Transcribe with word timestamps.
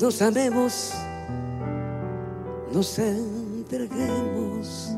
Nos 0.00 0.22
amemos, 0.22 0.94
nos 2.72 2.98
entreguemos 2.98 4.96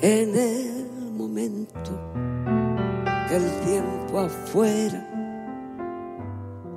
en 0.00 0.36
el 0.36 1.12
momento 1.16 1.90
que 3.28 3.36
el 3.36 3.50
tiempo 3.66 4.20
afuera 4.20 5.04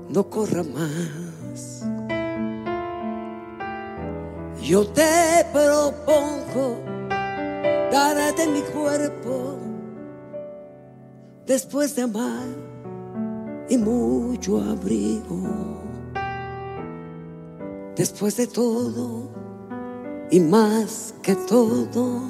no 0.10 0.28
corra 0.28 0.64
más. 0.64 1.86
Yo 4.60 4.88
te 4.88 5.46
propongo 5.54 6.80
darte 7.92 8.48
mi 8.48 8.62
cuerpo 8.62 9.60
después 11.46 11.96
de 11.96 12.02
amar 12.02 12.71
y 13.72 13.78
mucho 13.78 14.60
abrigo. 14.60 15.40
Después 17.96 18.36
de 18.36 18.48
todo 18.48 19.30
y 20.30 20.42
más 20.42 21.14
que 21.22 21.36
todo, 21.36 22.22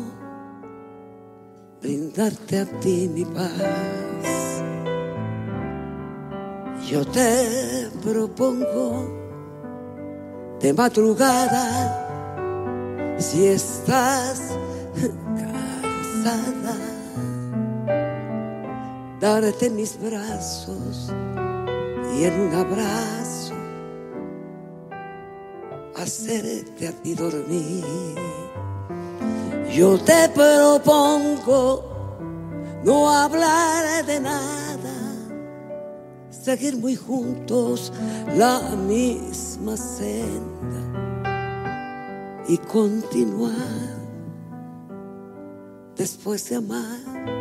brindarte 1.81 2.59
a 2.59 2.65
ti 2.79 3.09
mi 3.11 3.25
paz. 3.25 4.61
Yo 6.87 7.03
te 7.05 7.89
propongo 8.03 9.07
de 10.59 10.73
madrugada, 10.73 11.57
si 13.17 13.47
estás 13.47 14.41
cansada 16.23 16.80
darte 19.21 19.69
mis 19.69 19.99
brazos 20.01 21.13
y 22.17 22.23
en 22.23 22.41
un 22.41 22.55
abrazo 22.55 23.53
hacerte 25.95 26.87
a 26.87 26.91
ti 26.91 27.13
dormir. 27.13 27.85
Yo 29.71 29.99
te 29.99 30.27
propongo 30.29 31.83
no 32.83 33.09
hablar 33.09 34.03
de 34.07 34.19
nada, 34.19 35.15
seguir 36.31 36.75
muy 36.77 36.95
juntos 36.95 37.93
la 38.35 38.59
misma 38.87 39.77
senda 39.77 40.81
y 42.47 42.57
continuar 42.57 44.01
después 45.95 46.49
de 46.49 46.55
amar 46.55 47.40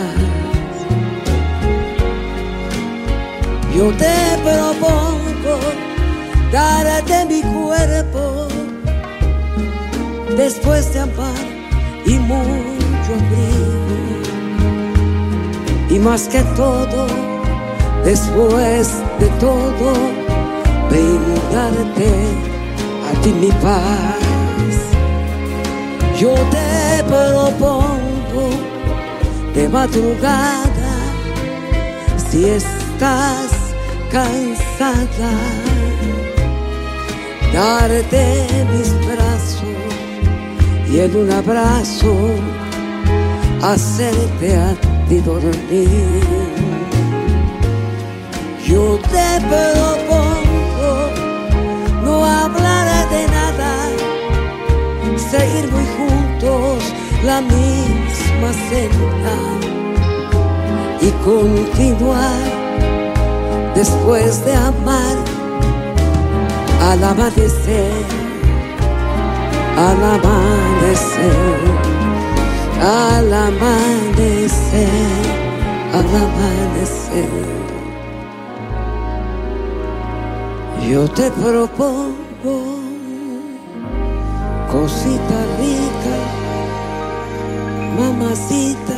Yo 3.75 3.89
te 3.93 4.37
propongo 4.43 5.59
darte 6.51 7.25
mi 7.25 7.41
cuerpo 7.41 8.47
después 10.35 10.93
de 10.93 10.99
amar 10.99 11.45
y 12.05 12.15
mucho 12.19 13.11
abrigo. 13.19 13.81
Y 15.89 15.99
más 15.99 16.27
que 16.27 16.41
todo, 16.55 17.07
después 18.03 18.89
de 19.19 19.27
todo, 19.39 19.93
brindarte 20.89 22.11
a 23.07 23.21
ti 23.21 23.31
mi 23.31 23.51
paz. 23.63 24.75
Yo 26.19 26.33
te 26.51 27.03
propongo 27.05 28.49
de 29.55 29.69
madrugada, 29.69 30.93
si 32.29 32.45
estás 32.45 33.60
cansada, 34.11 35.33
darte 37.53 38.45
mis 38.71 38.89
brazos 39.07 39.63
y 40.91 40.99
en 40.99 41.15
un 41.15 41.31
abrazo 41.31 42.13
hacerte 43.61 44.55
a 44.55 44.75
ti 45.07 45.19
dormir. 45.19 46.21
Yo 48.67 48.99
te 49.13 49.29
propongo 49.51 50.91
no 52.03 52.25
hablar 52.25 53.09
de 53.09 53.27
nada, 53.27 53.73
seguir 55.31 55.71
muy 55.71 55.85
juntos 55.97 56.83
la 57.23 57.41
misma 57.41 58.51
senda 58.69 59.37
y 61.01 61.09
continuar 61.23 62.60
después 63.81 64.45
de 64.45 64.53
amar 64.53 65.15
al 66.89 67.03
amanecer, 67.03 68.03
al 69.75 69.99
amanecer, 70.17 71.57
al 72.79 73.33
amanecer, 73.33 74.87
al 75.97 76.09
amanecer. 76.25 77.29
Yo 80.87 81.09
te 81.17 81.31
propongo 81.31 82.55
cosita 84.71 85.37
rica, 85.59 86.15
mamacita, 87.97 88.97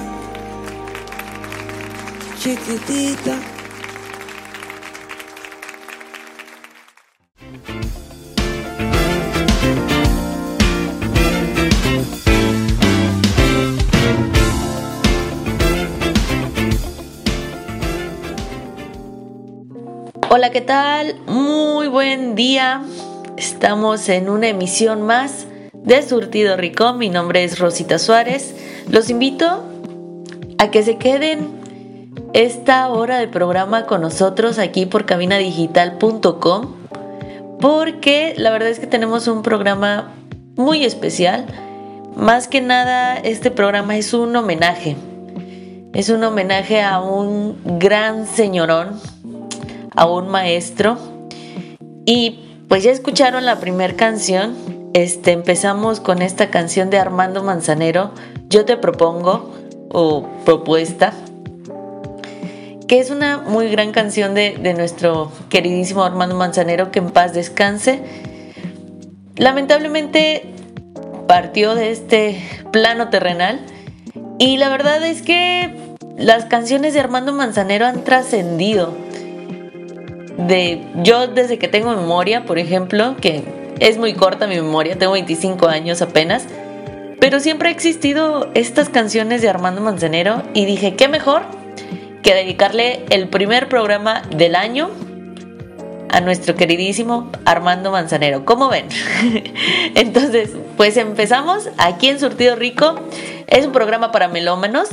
chiquitita. 2.38 3.53
Hola, 20.44 20.52
¿qué 20.52 20.60
tal? 20.60 21.16
Muy 21.26 21.88
buen 21.88 22.36
día. 22.36 22.84
Estamos 23.38 24.10
en 24.10 24.28
una 24.30 24.50
emisión 24.50 25.02
más 25.04 25.48
de 25.72 26.02
Surtido 26.02 26.58
Rico. 26.58 26.92
Mi 26.92 27.08
nombre 27.08 27.46
es 27.46 27.60
Rosita 27.60 27.98
Suárez. 27.98 28.54
Los 28.90 29.10
invito 29.10 29.64
a 30.58 30.70
que 30.70 30.84
se 30.84 30.98
queden 30.98 32.12
esta 32.34 32.90
hora 32.90 33.20
de 33.20 33.30
programa 33.30 33.86
con 33.86 34.02
nosotros 34.02 34.60
aquí 34.60 34.86
por 34.86 35.06
cabinadigital.com 35.06 36.76
porque 37.62 38.34
la 38.36 38.52
verdad 38.52 38.68
es 38.68 38.80
que 38.80 38.88
tenemos 38.88 39.30
un 39.30 39.44
programa 39.44 40.12
muy 40.58 40.84
especial. 40.84 41.46
Más 42.18 42.50
que 42.50 42.60
nada, 42.60 43.16
este 43.16 43.50
programa 43.50 43.96
es 43.96 44.14
un 44.14 44.36
homenaje. 44.36 44.98
Es 45.94 46.10
un 46.10 46.22
homenaje 46.22 46.82
a 46.82 47.00
un 47.00 47.80
gran 47.80 48.28
señorón, 48.28 49.00
a 49.96 50.06
un 50.06 50.30
maestro. 50.30 50.98
Y 52.06 52.66
pues 52.68 52.84
ya 52.84 52.92
escucharon 52.92 53.46
la 53.46 53.60
primera 53.60 53.96
canción 53.96 54.56
este, 54.94 55.32
empezamos 55.32 56.00
con 56.00 56.22
esta 56.22 56.52
canción 56.52 56.92
de 56.92 57.00
Armando 57.00 57.44
Manzanero, 57.44 58.12
Yo 58.48 58.64
te 58.64 58.78
propongo, 58.78 59.52
o 59.90 60.28
propuesta, 60.46 61.14
que 62.88 63.00
es 63.00 63.10
una 63.10 63.40
muy 63.40 63.70
gran 63.70 63.92
canción 63.92 64.36
de, 64.36 64.56
de 64.62 64.76
nuestro 64.76 65.32
queridísimo 65.50 66.04
Armando 66.04 66.36
Manzanero, 66.36 66.92
que 66.92 67.00
en 67.00 67.10
paz 67.10 67.34
descanse. 67.34 68.02
Lamentablemente 69.36 70.54
partió 71.28 71.74
de 71.74 71.92
este 71.92 72.44
plano 72.72 73.10
terrenal 73.10 73.62
y 74.38 74.58
la 74.58 74.70
verdad 74.70 75.04
es 75.04 75.24
que 75.24 75.96
las 76.18 76.46
canciones 76.46 76.94
de 76.94 77.00
Armando 77.00 77.34
Manzanero 77.34 77.88
han 77.88 78.04
trascendido. 78.04 78.96
De 80.38 80.82
yo 81.04 81.28
desde 81.28 81.60
que 81.60 81.68
tengo 81.68 81.96
memoria, 81.96 82.46
por 82.46 82.58
ejemplo, 82.58 83.16
que 83.22 83.44
es 83.80 83.98
muy 83.98 84.14
corta 84.14 84.48
mi 84.48 84.56
memoria, 84.56 84.98
tengo 84.98 85.14
25 85.14 85.68
años 85.68 86.02
apenas, 86.02 86.48
pero 87.20 87.40
siempre 87.40 87.70
ha 87.70 87.72
existido 87.72 88.50
estas 88.54 88.90
canciones 88.90 89.42
de 89.42 89.50
Armando 89.50 89.82
Manzanero 89.82 90.44
y 90.54 90.66
dije, 90.66 90.96
¿qué 90.96 91.08
mejor 91.08 91.44
que 92.24 92.34
dedicarle 92.34 93.06
el 93.10 93.28
primer 93.28 93.68
programa 93.70 94.24
del 94.32 94.56
año 94.56 94.90
a 96.10 96.22
nuestro 96.22 96.56
queridísimo 96.56 97.32
Armando 97.44 97.92
Manzanero. 97.92 98.46
¿Cómo 98.46 98.70
ven? 98.70 98.86
Entonces, 99.96 100.52
pues 100.78 100.96
empezamos 100.98 101.70
aquí 101.78 102.08
en 102.08 102.20
Surtido 102.20 102.56
Rico. 102.56 102.96
Es 103.48 103.66
un 103.66 103.72
programa 103.72 104.12
para 104.12 104.28
melómanos. 104.28 104.90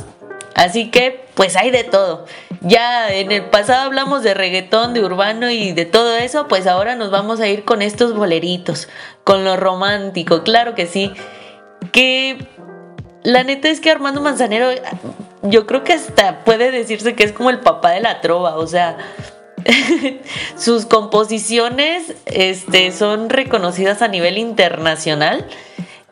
Así 0.55 0.91
que, 0.91 1.25
pues 1.33 1.55
hay 1.55 1.71
de 1.71 1.83
todo. 1.83 2.25
Ya 2.61 3.11
en 3.13 3.31
el 3.31 3.45
pasado 3.45 3.83
hablamos 3.83 4.23
de 4.23 4.33
reggaetón, 4.33 4.93
de 4.93 5.03
urbano 5.03 5.49
y 5.49 5.71
de 5.71 5.85
todo 5.85 6.15
eso, 6.17 6.47
pues 6.47 6.67
ahora 6.67 6.95
nos 6.95 7.09
vamos 7.09 7.39
a 7.39 7.47
ir 7.47 7.65
con 7.65 7.81
estos 7.81 8.13
boleritos, 8.13 8.87
con 9.23 9.43
lo 9.43 9.57
romántico, 9.57 10.43
claro 10.43 10.75
que 10.75 10.85
sí. 10.85 11.11
Que 11.91 12.47
la 13.23 13.43
neta 13.43 13.69
es 13.69 13.79
que 13.79 13.91
Armando 13.91 14.21
Manzanero, 14.21 14.69
yo 15.43 15.65
creo 15.65 15.83
que 15.83 15.93
hasta 15.93 16.43
puede 16.43 16.71
decirse 16.71 17.15
que 17.15 17.23
es 17.23 17.31
como 17.31 17.49
el 17.49 17.59
papá 17.59 17.91
de 17.91 18.01
la 18.01 18.21
trova, 18.21 18.57
o 18.57 18.67
sea, 18.67 18.97
sus 20.57 20.85
composiciones 20.85 22.13
este, 22.25 22.91
son 22.91 23.29
reconocidas 23.29 24.01
a 24.01 24.07
nivel 24.07 24.37
internacional 24.37 25.47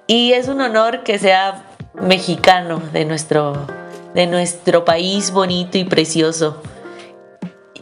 y 0.07 0.33
es 0.33 0.47
un 0.47 0.62
honor 0.62 1.03
que 1.03 1.19
sea 1.19 1.63
mexicano 1.94 2.81
de 2.94 3.06
nuestro, 3.06 3.68
de 4.14 4.28
nuestro 4.28 4.86
país 4.86 5.32
bonito 5.32 5.78
y 5.78 5.84
precioso. 5.84 6.62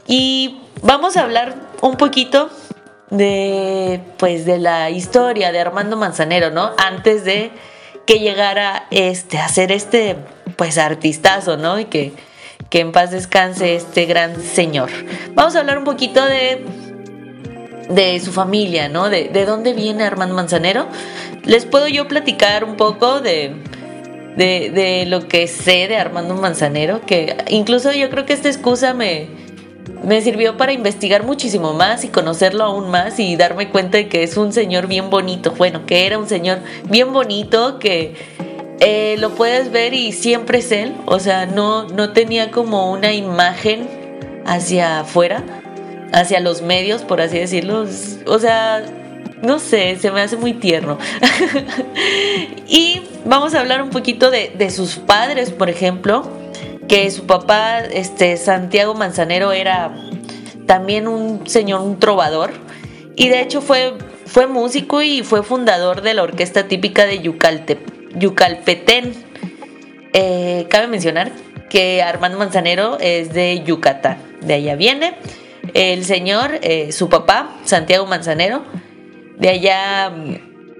Y 0.08 0.60
vamos 0.82 1.18
a 1.18 1.24
hablar 1.24 1.56
un 1.82 1.96
poquito 1.98 2.50
de 3.10 4.02
pues 4.18 4.46
de 4.46 4.58
la 4.58 4.90
historia 4.90 5.52
de 5.52 5.60
Armando 5.60 5.98
Manzanero, 5.98 6.52
¿no? 6.52 6.72
Antes 6.78 7.24
de 7.24 7.52
que 8.06 8.20
llegara 8.20 8.88
este 8.92 9.38
a 9.38 9.46
hacer 9.46 9.72
este 9.72 10.18
pues 10.56 10.78
artistazo, 10.78 11.58
¿no? 11.58 11.80
Y 11.80 11.86
que 11.86 12.14
que 12.70 12.80
en 12.80 12.92
paz 12.92 13.12
descanse 13.12 13.76
este 13.76 14.06
gran 14.06 14.42
señor. 14.42 14.90
Vamos 15.34 15.56
a 15.56 15.60
hablar 15.60 15.78
un 15.78 15.84
poquito 15.84 16.26
de, 16.26 16.66
de 17.90 18.20
su 18.20 18.34
familia, 18.34 18.90
¿no? 18.90 19.10
De, 19.10 19.30
de 19.30 19.46
dónde 19.46 19.74
viene 19.74 20.04
Armando 20.04 20.36
Manzanero. 20.36 20.88
Les 21.44 21.66
puedo 21.66 21.88
yo 21.88 22.08
platicar 22.08 22.64
un 22.64 22.76
poco 22.76 23.22
de, 23.22 23.56
de, 24.38 24.72
de, 24.74 25.06
lo 25.06 25.28
que 25.28 25.48
sé 25.48 25.88
de 25.88 25.98
Armando 25.98 26.36
Manzanero, 26.36 27.01
que 27.01 27.36
incluso 27.50 27.92
yo 27.92 28.10
creo 28.10 28.25
que 28.25 28.34
esta 28.34 28.48
excusa 28.48 28.94
me, 28.94 29.28
me 30.04 30.22
sirvió 30.22 30.57
para 30.57 30.74
investigar 30.74 31.24
muchísimo 31.24 31.74
más 31.74 32.04
y 32.04 32.10
conocerlo 32.10 32.63
aún 32.63 32.89
más 32.89 33.19
y 33.19 33.36
darme 33.36 33.69
cuenta 33.69 33.98
de 33.98 34.07
que 34.07 34.24
es 34.24 34.38
un 34.38 34.54
señor 34.54 34.88
bien 34.88 35.10
bonito, 35.10 35.51
bueno, 35.51 35.86
que 35.86 36.06
era 36.06 36.18
un 36.18 36.28
señor 36.28 36.60
bien 36.89 37.13
bonito, 37.13 37.80
que 37.80 38.16
eh, 38.80 39.16
lo 39.19 39.31
puedes 39.36 39.72
ver 39.72 39.94
y 39.94 40.12
siempre 40.12 40.60
es 40.60 40.72
él, 40.72 40.94
o 41.06 41.19
sea, 41.19 41.45
no, 41.45 41.88
no 41.88 42.13
tenía 42.13 42.51
como 42.51 42.92
una 42.92 43.13
imagen 43.13 43.88
hacia 44.45 45.01
afuera, 45.01 45.44
hacia 46.13 46.40
los 46.40 46.62
medios, 46.62 47.01
por 47.01 47.22
así 47.22 47.40
decirlo, 47.40 47.86
o 48.28 48.40
sea, 48.40 48.83
no 49.42 49.60
sé, 49.60 49.98
se 49.98 50.12
me 50.12 50.22
hace 50.22 50.38
muy 50.38 50.54
tierno. 50.54 50.98
y 52.68 53.01
vamos 53.28 53.54
a 53.54 53.60
hablar 53.60 53.82
un 53.82 53.90
poquito 53.90 54.32
de, 54.32 54.52
de, 54.58 54.70
sus 54.70 54.96
padres, 54.96 55.52
por 55.52 55.70
ejemplo, 55.70 56.30
que 56.88 57.10
su 57.12 57.26
papá, 57.26 57.80
este, 57.80 58.38
Santiago 58.38 58.94
Manzanero, 58.94 59.52
era 59.52 59.96
también 60.66 61.08
un 61.08 61.48
señor, 61.48 61.82
un 61.82 62.00
trovador, 62.00 62.52
y 63.16 63.30
de 63.30 63.42
hecho 63.42 63.62
fue, 63.62 63.94
fue 64.26 64.48
músico 64.48 65.02
y 65.02 65.24
fue 65.24 65.44
fundador 65.44 66.02
de 66.02 66.14
la 66.14 66.24
orquesta 66.24 66.68
típica 66.68 67.06
de 67.06 67.20
Yucaltepec 67.20 67.98
Yucalpetén. 68.18 69.14
Eh, 70.14 70.66
cabe 70.70 70.88
mencionar 70.88 71.32
que 71.70 72.02
Armando 72.02 72.38
Manzanero 72.38 72.98
es 73.00 73.34
de 73.34 73.64
Yucatán, 73.64 74.18
de 74.42 74.56
allá 74.56 74.76
viene. 74.76 75.16
El 75.74 76.06
señor, 76.06 76.60
eh, 76.62 76.92
su 76.92 77.10
papá, 77.10 77.58
Santiago 77.66 78.06
Manzanero, 78.06 78.64
de 79.38 79.50
allá 79.50 80.12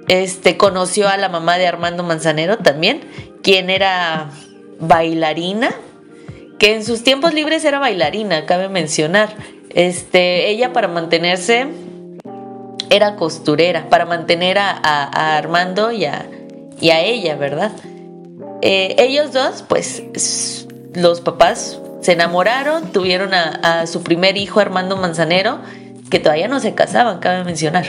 este, 0.07 0.57
conoció 0.57 1.07
a 1.09 1.18
la 1.18 1.30
mamá 1.30 1.57
de 1.57 1.68
Armando 1.68 2.04
Manzanero 2.04 2.57
también, 2.57 3.01
quien 3.44 3.69
era 3.69 4.30
bailarina, 4.80 5.71
que 6.59 6.75
en 6.75 6.83
sus 6.83 7.04
tiempos 7.04 7.33
libres 7.33 7.65
era 7.65 7.80
bailarina, 7.80 8.45
cabe 8.45 8.69
mencionar. 8.69 9.36
Este, 9.69 10.50
ella 10.50 10.74
para 10.74 10.88
mantenerse 10.88 11.68
era 12.89 13.15
costurera, 13.15 13.89
para 13.89 14.06
mantener 14.06 14.57
a 14.57 15.38
Armando 15.38 15.92
y 15.92 16.06
a, 16.06 16.25
ella, 16.80 17.36
¿verdad? 17.36 17.71
Eh, 18.62 18.95
ellos 18.98 19.33
dos, 19.33 19.63
pues 19.68 20.68
los 20.94 21.21
papás 21.21 21.80
se 22.01 22.13
enamoraron, 22.13 22.92
tuvieron 22.92 23.33
a, 23.33 23.86
su 23.88 24.03
primer 24.03 24.38
hijo 24.38 24.60
Armando 24.60 24.98
Manzanero, 24.98 25.60
que 26.10 26.19
todavía 26.19 26.48
no 26.48 26.60
se 26.60 26.74
casaban, 26.74 27.19
cabe 27.19 27.44
mencionar. 27.44 27.86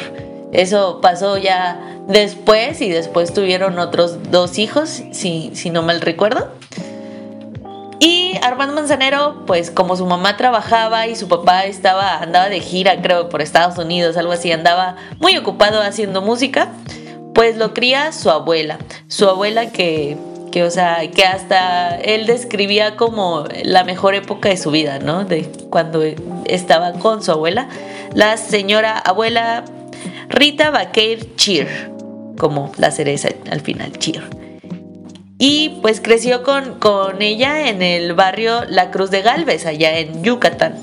Eso 0.52 1.00
pasó 1.00 1.36
ya 1.36 1.78
después 2.08 2.80
y 2.80 2.88
después 2.88 3.34
tuvieron 3.34 3.78
otros 3.78 4.30
dos 4.30 4.58
hijos, 4.58 5.02
si, 5.12 5.50
si 5.54 5.70
no 5.70 5.82
mal 5.82 6.00
recuerdo. 6.00 6.48
Y 8.00 8.34
Armando 8.42 8.74
Manzanero, 8.74 9.42
pues 9.46 9.70
como 9.70 9.96
su 9.96 10.06
mamá 10.06 10.36
trabajaba 10.36 11.08
y 11.08 11.16
su 11.16 11.26
papá 11.28 11.64
estaba, 11.64 12.18
andaba 12.18 12.48
de 12.48 12.60
gira, 12.60 13.02
creo, 13.02 13.28
por 13.28 13.42
Estados 13.42 13.76
Unidos, 13.76 14.16
algo 14.16 14.32
así, 14.32 14.52
andaba 14.52 14.96
muy 15.18 15.36
ocupado 15.36 15.82
haciendo 15.82 16.22
música, 16.22 16.68
pues 17.34 17.56
lo 17.56 17.74
cría 17.74 18.12
su 18.12 18.30
abuela, 18.30 18.78
su 19.08 19.28
abuela 19.28 19.70
que, 19.70 20.16
que, 20.52 20.62
o 20.62 20.70
sea, 20.70 21.10
que 21.10 21.24
hasta 21.24 21.96
él 21.96 22.26
describía 22.26 22.96
como 22.96 23.44
la 23.64 23.82
mejor 23.82 24.14
época 24.14 24.48
de 24.48 24.56
su 24.56 24.70
vida, 24.70 25.00
¿no? 25.00 25.24
De 25.24 25.50
cuando 25.68 26.02
estaba 26.44 26.92
con 26.92 27.22
su 27.22 27.32
abuela, 27.32 27.68
la 28.14 28.36
señora 28.36 28.96
abuela 28.96 29.64
Rita 30.28 30.70
Baquer 30.70 31.36
Cheer, 31.36 31.90
como 32.38 32.72
la 32.76 32.90
cereza 32.90 33.28
al 33.50 33.60
final, 33.60 33.92
Cheer. 33.98 34.24
Y 35.38 35.78
pues 35.82 36.00
creció 36.00 36.42
con, 36.42 36.78
con 36.78 37.22
ella 37.22 37.68
en 37.68 37.80
el 37.82 38.14
barrio 38.14 38.64
La 38.68 38.90
Cruz 38.90 39.10
de 39.10 39.22
Galvez, 39.22 39.66
allá 39.66 39.98
en 39.98 40.24
Yucatán. 40.24 40.74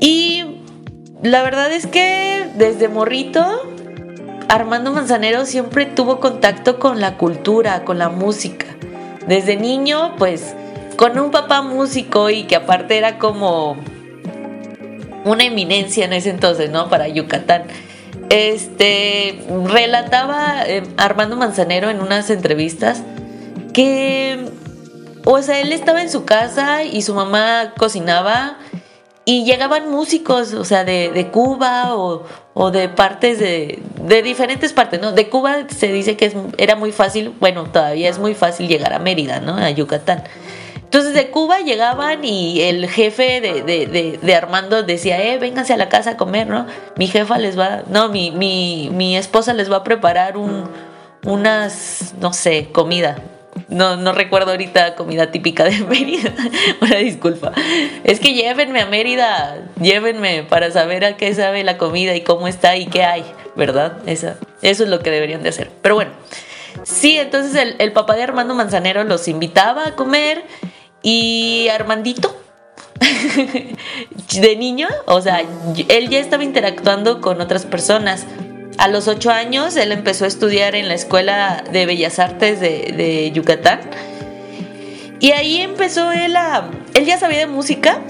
Y 0.00 0.44
la 1.22 1.42
verdad 1.42 1.70
es 1.70 1.86
que 1.86 2.46
desde 2.56 2.88
morrito 2.88 3.44
Armando 4.48 4.90
Manzanero 4.90 5.44
siempre 5.44 5.86
tuvo 5.86 6.18
contacto 6.18 6.78
con 6.78 7.00
la 7.00 7.18
cultura, 7.18 7.84
con 7.84 7.98
la 7.98 8.08
música. 8.08 8.66
Desde 9.28 9.56
niño, 9.56 10.16
pues, 10.16 10.56
con 10.96 11.18
un 11.18 11.30
papá 11.30 11.62
músico 11.62 12.30
y 12.30 12.44
que 12.44 12.56
aparte 12.56 12.98
era 12.98 13.18
como 13.18 13.76
una 15.24 15.44
eminencia 15.44 16.04
en 16.04 16.14
ese 16.14 16.30
entonces, 16.30 16.70
¿no? 16.70 16.88
Para 16.88 17.06
Yucatán. 17.06 17.64
Este, 18.30 19.44
relataba 19.66 20.62
eh, 20.64 20.84
Armando 20.96 21.36
Manzanero 21.36 21.90
en 21.90 22.00
unas 22.00 22.30
entrevistas 22.30 23.02
que, 23.74 24.48
o 25.24 25.42
sea, 25.42 25.60
él 25.60 25.72
estaba 25.72 26.00
en 26.00 26.10
su 26.10 26.24
casa 26.24 26.84
y 26.84 27.02
su 27.02 27.12
mamá 27.12 27.74
cocinaba 27.76 28.56
y 29.24 29.44
llegaban 29.44 29.90
músicos, 29.90 30.54
o 30.54 30.64
sea, 30.64 30.84
de, 30.84 31.28
Cuba 31.32 31.96
o, 31.96 32.70
de 32.70 32.88
partes 32.88 33.40
de, 33.40 33.82
de, 34.00 34.22
diferentes 34.22 34.72
partes, 34.72 35.00
¿no? 35.00 35.10
De 35.10 35.28
Cuba 35.28 35.66
se 35.68 35.92
dice 35.92 36.16
que 36.16 36.32
era 36.56 36.76
muy 36.76 36.92
fácil, 36.92 37.34
bueno, 37.40 37.64
todavía 37.64 38.08
es 38.08 38.20
muy 38.20 38.34
fácil 38.34 38.68
llegar 38.68 38.92
a 38.92 39.00
Mérida, 39.00 39.40
¿no? 39.40 39.56
A 39.56 39.70
Yucatán. 39.70 40.22
Entonces 40.90 41.14
de 41.14 41.30
Cuba 41.30 41.60
llegaban 41.60 42.24
y 42.24 42.62
el 42.62 42.88
jefe 42.88 43.40
de, 43.40 44.18
de, 44.20 44.34
Armando 44.34 44.82
decía, 44.82 45.22
eh, 45.22 45.38
vénganse 45.38 45.72
a 45.72 45.76
la 45.76 45.88
casa 45.88 46.10
a 46.10 46.16
comer, 46.16 46.48
¿no? 46.48 46.66
Mi 46.96 47.06
jefa 47.06 47.38
les 47.38 47.56
va, 47.56 47.84
no, 47.88 48.08
mi, 48.08 48.32
mi, 48.32 48.90
mi 48.92 49.16
esposa 49.16 49.54
les 49.54 49.70
va 49.70 49.76
a 49.76 49.84
preparar 49.84 50.36
un, 50.36 50.68
unas, 51.24 52.14
no 52.18 52.32
sé, 52.32 52.70
comida. 52.72 53.22
No, 53.68 53.96
no 53.96 54.12
recuerdo 54.12 54.50
ahorita 54.50 54.96
comida 54.96 55.30
típica 55.30 55.62
de 55.62 55.78
Mérida. 55.84 56.32
Una 56.80 56.96
disculpa. 56.96 57.52
Es 58.02 58.18
que 58.18 58.34
llévenme 58.34 58.80
a 58.80 58.86
Mérida, 58.86 59.58
llévenme 59.80 60.42
para 60.42 60.72
saber 60.72 61.04
a 61.04 61.16
qué 61.16 61.32
sabe 61.34 61.62
la 61.62 61.78
comida 61.78 62.16
y 62.16 62.22
cómo 62.22 62.48
está 62.48 62.76
y 62.76 62.86
qué 62.86 63.04
hay. 63.04 63.24
¿verdad? 63.56 63.98
Eso, 64.06 64.34
eso 64.62 64.84
es 64.84 64.88
lo 64.88 65.00
que 65.00 65.10
deberían 65.10 65.42
de 65.42 65.50
hacer. 65.50 65.70
Pero 65.82 65.94
bueno, 65.94 66.12
sí, 66.82 67.18
entonces 67.18 67.54
el, 67.54 67.76
el 67.78 67.92
papá 67.92 68.16
de 68.16 68.22
Armando 68.22 68.54
Manzanero 68.54 69.04
los 69.04 69.28
invitaba 69.28 69.88
a 69.88 69.96
comer 69.96 70.42
y 71.02 71.68
Armandito 71.68 72.36
de 74.40 74.56
niño, 74.56 74.88
o 75.06 75.20
sea, 75.20 75.42
él 75.88 76.08
ya 76.08 76.18
estaba 76.18 76.44
interactuando 76.44 77.20
con 77.20 77.40
otras 77.40 77.64
personas. 77.64 78.26
A 78.78 78.88
los 78.88 79.08
ocho 79.08 79.30
años 79.30 79.76
él 79.76 79.92
empezó 79.92 80.24
a 80.24 80.28
estudiar 80.28 80.74
en 80.74 80.88
la 80.88 80.94
Escuela 80.94 81.64
de 81.70 81.86
Bellas 81.86 82.18
Artes 82.18 82.60
de, 82.60 83.30
Yucatán. 83.34 83.80
Y 85.20 85.32
ahí 85.32 85.60
empezó 85.60 86.12
él 86.12 86.34
a... 86.36 86.70
Él 86.94 87.04
ya 87.04 87.18
sabía 87.18 87.40
de 87.40 87.46
música, 87.46 88.00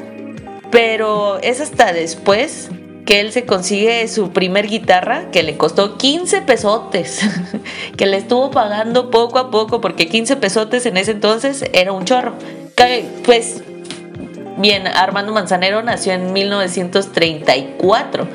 pero 0.71 1.41
es 1.41 1.61
hasta 1.61 1.93
después 1.93 2.71
que 3.05 3.19
él 3.19 3.33
se 3.33 3.47
consigue 3.47 4.07
su 4.07 4.31
primer 4.31 4.69
guitarra 4.69 5.33
que 5.33 5.43
le 5.43 5.57
costó 5.57 5.99
15 5.99 6.43
pesotes, 6.43 7.21
que 7.97 8.07
le 8.07 8.19
estuvo 8.19 8.53
pagando 8.53 9.11
poco 9.11 9.41
a 9.41 9.51
poco 9.51 9.81
porque 9.81 10.07
15 10.07 10.37
pesotes 10.37 10.87
en 10.87 10.97
ese 10.97 11.11
entonces 11.11 11.65
era 11.73 11.91
un 11.91 12.05
chorro. 12.05 12.35
Pues 13.25 13.63
Bien, 14.61 14.87
Armando 14.87 15.33
Manzanero 15.33 15.83
nació 15.83 16.13
en 16.13 16.35
1934. 16.35 18.29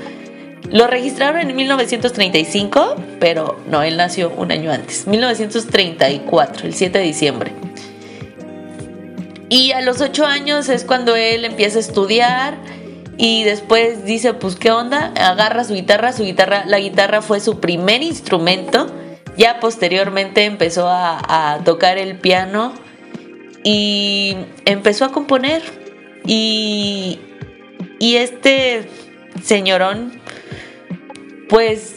Lo 0.71 0.87
registraron 0.87 1.39
en 1.39 1.55
1935, 1.55 2.95
pero 3.19 3.59
no, 3.69 3.83
él 3.83 3.95
nació 3.95 4.31
un 4.35 4.51
año 4.51 4.71
antes, 4.71 5.05
1934, 5.05 6.65
el 6.65 6.73
7 6.73 6.97
de 6.97 7.03
diciembre. 7.03 7.51
Y 9.49 9.71
a 9.73 9.81
los 9.81 10.01
8 10.01 10.25
años 10.25 10.67
es 10.69 10.83
cuando 10.83 11.15
él 11.15 11.45
empieza 11.45 11.77
a 11.77 11.81
estudiar 11.81 12.55
y 13.17 13.43
después 13.43 14.03
dice, 14.03 14.33
pues 14.33 14.55
qué 14.55 14.71
onda, 14.71 15.13
agarra 15.15 15.63
su 15.63 15.75
guitarra, 15.75 16.11
su 16.11 16.23
guitarra, 16.23 16.65
la 16.65 16.79
guitarra 16.79 17.21
fue 17.21 17.39
su 17.39 17.59
primer 17.59 18.01
instrumento, 18.01 18.87
ya 19.37 19.59
posteriormente 19.59 20.45
empezó 20.45 20.89
a, 20.89 21.53
a 21.53 21.63
tocar 21.63 21.99
el 21.99 22.17
piano 22.17 22.73
y 23.65 24.37
empezó 24.65 25.03
a 25.05 25.11
componer. 25.11 25.61
Y, 26.25 27.19
y 27.99 28.15
este 28.15 28.87
señorón, 29.43 30.21
pues 31.49 31.95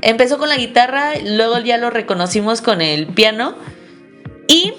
empezó 0.00 0.38
con 0.38 0.48
la 0.48 0.56
guitarra, 0.56 1.12
luego 1.22 1.58
ya 1.58 1.76
lo 1.76 1.90
reconocimos 1.90 2.62
con 2.62 2.80
el 2.80 3.08
piano. 3.08 3.56
Y 4.46 4.74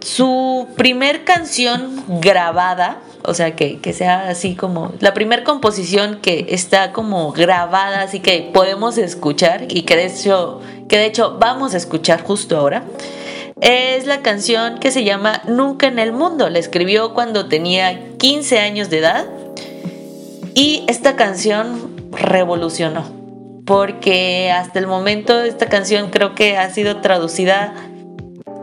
su 0.00 0.68
primer 0.76 1.24
canción 1.24 2.04
grabada, 2.20 3.00
o 3.24 3.34
sea, 3.34 3.56
que, 3.56 3.80
que 3.80 3.92
sea 3.92 4.28
así 4.28 4.54
como 4.54 4.94
la 5.00 5.14
primer 5.14 5.42
composición 5.42 6.20
que 6.22 6.46
está 6.50 6.92
como 6.92 7.32
grabada, 7.32 8.02
así 8.02 8.20
que 8.20 8.50
podemos 8.54 8.96
escuchar 8.98 9.66
y 9.68 9.82
que 9.82 9.96
de 9.96 10.06
hecho, 10.06 10.60
que 10.88 10.96
de 10.96 11.06
hecho 11.06 11.36
vamos 11.40 11.74
a 11.74 11.76
escuchar 11.76 12.22
justo 12.22 12.56
ahora 12.56 12.84
es 13.60 14.06
la 14.06 14.22
canción 14.22 14.78
que 14.78 14.90
se 14.90 15.04
llama 15.04 15.42
Nunca 15.46 15.86
en 15.86 15.98
el 15.98 16.12
Mundo. 16.12 16.48
La 16.50 16.58
escribió 16.58 17.14
cuando 17.14 17.48
tenía 17.48 18.16
15 18.18 18.58
años 18.60 18.90
de 18.90 18.98
edad 18.98 19.26
y 20.54 20.84
esta 20.88 21.16
canción 21.16 21.96
revolucionó 22.12 23.18
porque 23.68 24.50
hasta 24.50 24.78
el 24.78 24.86
momento 24.86 25.42
esta 25.42 25.66
canción 25.66 26.08
creo 26.08 26.34
que 26.34 26.56
ha 26.56 26.70
sido 26.70 27.02
traducida 27.02 27.74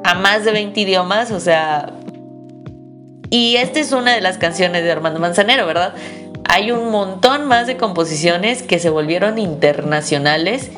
a 0.03 0.15
más 0.15 0.43
de 0.45 0.51
20 0.51 0.79
idiomas, 0.81 1.29
o 1.29 1.39
sea, 1.39 1.93
y 3.29 3.57
esta 3.57 3.79
es 3.79 3.91
una 3.91 4.15
de 4.15 4.21
las 4.21 4.39
canciones 4.39 4.83
de 4.83 4.91
Armando 4.91 5.19
Manzanero, 5.19 5.67
¿verdad? 5.67 5.93
Hay 6.49 6.71
un 6.71 6.89
montón 6.89 7.45
más 7.45 7.67
de 7.67 7.77
composiciones 7.77 8.63
que 8.63 8.79
se 8.79 8.89
volvieron 8.89 9.37
internacionales 9.37 10.71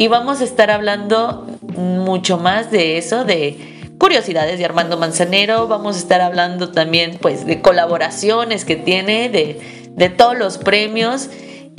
y 0.00 0.08
vamos 0.08 0.40
a 0.40 0.44
estar 0.44 0.70
hablando 0.70 1.46
mucho 1.76 2.38
más 2.38 2.70
de 2.70 2.96
eso, 2.96 3.26
de 3.26 3.92
curiosidades 3.98 4.58
de 4.58 4.64
Armando 4.64 4.96
Manzanero, 4.96 5.68
vamos 5.68 5.96
a 5.96 5.98
estar 5.98 6.22
hablando 6.22 6.70
también 6.70 7.18
pues 7.20 7.44
de 7.44 7.60
colaboraciones 7.60 8.64
que 8.64 8.76
tiene, 8.76 9.28
de, 9.28 10.08
todos 10.08 10.38
los 10.38 10.56
premios 10.56 11.28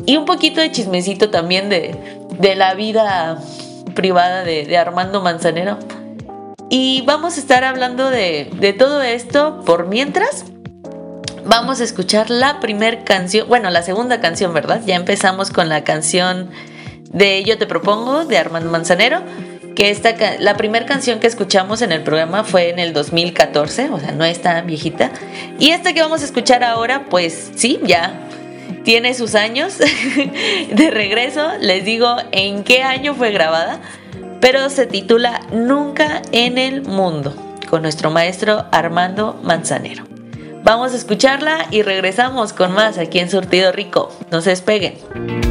y 0.06 0.18
un 0.18 0.26
poquito 0.26 0.62
de 0.62 0.72
chismecito 0.72 1.32
también 1.32 1.68
de, 1.70 1.96
la 2.56 2.76
vida 2.76 3.40
privada 3.96 4.44
de, 4.44 4.78
Armando 4.78 5.22
Manzanero. 5.22 5.80
Y 6.70 7.02
vamos 7.08 7.38
a 7.38 7.40
estar 7.40 7.64
hablando 7.64 8.12
de, 8.12 8.52
de 8.54 8.74
todo 8.74 9.02
esto 9.02 9.64
por 9.66 9.88
mientras. 9.88 10.46
Vamos 11.44 11.82
a 11.82 11.84
escuchar 11.86 12.30
la 12.30 12.60
primera 12.60 13.04
canción, 13.04 13.48
bueno, 13.48 13.72
la 13.72 13.82
segunda 13.82 14.22
canción, 14.22 14.54
¿verdad? 14.54 14.80
Ya 14.86 14.96
empezamos 14.96 15.50
con 15.50 15.70
la 15.70 15.84
canción 15.84 16.52
de 17.14 17.44
Yo 17.44 17.58
te 17.58 17.66
propongo 17.66 18.26
de 18.26 18.38
Armando 18.38 18.70
Manzanero, 18.70 19.22
que 19.76 19.90
esta, 19.90 20.16
la 20.40 20.58
primera 20.58 20.86
canción 20.86 21.20
que 21.20 21.28
escuchamos 21.28 21.82
en 21.82 21.92
el 21.92 22.02
programa 22.04 22.44
fue 22.44 22.70
en 22.70 22.80
el 22.80 22.94
2014, 22.94 23.90
o 23.90 24.00
sea, 24.00 24.12
no 24.12 24.26
es 24.26 24.42
tan 24.42 24.68
viejita. 24.68 25.12
Y 25.60 25.72
esta 25.72 25.94
que 25.94 26.02
vamos 26.02 26.22
a 26.22 26.26
escuchar 26.26 26.64
ahora, 26.64 27.06
pues 27.10 27.52
sí, 27.56 27.80
ya 27.84 28.28
tiene 28.84 29.14
sus 29.14 29.36
años 29.36 29.78
de 30.72 30.92
regreso. 30.92 31.52
Les 31.60 31.86
digo 31.86 32.16
en 32.32 32.64
qué 32.64 32.84
año 32.84 33.16
fue 33.16 33.32
grabada, 33.32 33.80
pero 34.40 34.70
se 34.70 34.86
titula 34.86 35.42
Nunca 35.52 36.22
en 36.32 36.58
el 36.58 36.82
Mundo, 36.82 37.34
con 37.70 37.82
nuestro 37.82 38.12
maestro 38.12 38.66
Armando 38.72 39.40
Manzanero. 39.44 40.06
Vamos 40.64 40.94
a 40.94 40.96
escucharla 40.96 41.68
y 41.72 41.82
regresamos 41.82 42.54
con 42.54 42.72
más 42.74 42.98
aquí 42.98 43.20
en 43.20 43.32
Surtido 43.32 43.72
Rico. 43.72 44.12
No 44.30 44.42
se 44.42 44.52
despeguen. 44.52 45.51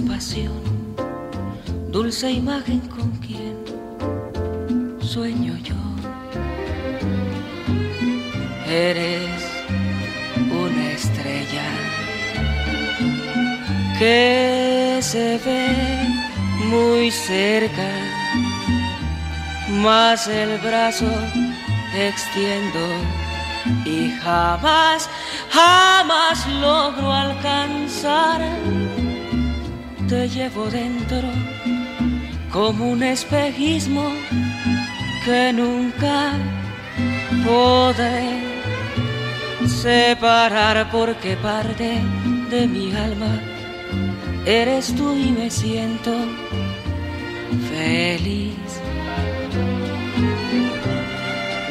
Pasión, 0.00 0.60
dulce 1.90 2.30
imagen 2.30 2.80
con 2.80 3.10
quien 3.18 3.56
sueño 5.00 5.56
yo. 5.62 5.74
Eres 8.66 9.42
una 10.50 10.92
estrella 10.92 11.68
que 13.98 14.98
se 15.00 15.38
ve 15.44 15.68
muy 16.68 17.10
cerca 17.10 17.90
más 19.82 20.28
el 20.28 20.58
brazo 20.58 21.10
extiendo 21.94 22.80
y 23.84 24.10
jamás, 24.22 25.08
jamás 25.50 26.46
logro 26.60 27.12
alcanzar. 27.12 28.40
Te 30.08 30.28
llevo 30.28 30.70
dentro 30.70 31.28
como 32.52 32.90
un 32.92 33.02
espejismo 33.02 34.08
que 35.24 35.52
nunca 35.52 36.32
podré 37.44 38.40
separar 39.66 40.88
porque 40.92 41.36
parte 41.36 42.00
de 42.50 42.68
mi 42.68 42.94
alma 42.94 43.40
eres 44.44 44.94
tú 44.94 45.16
y 45.16 45.32
me 45.32 45.50
siento 45.50 46.12
feliz. 47.68 48.54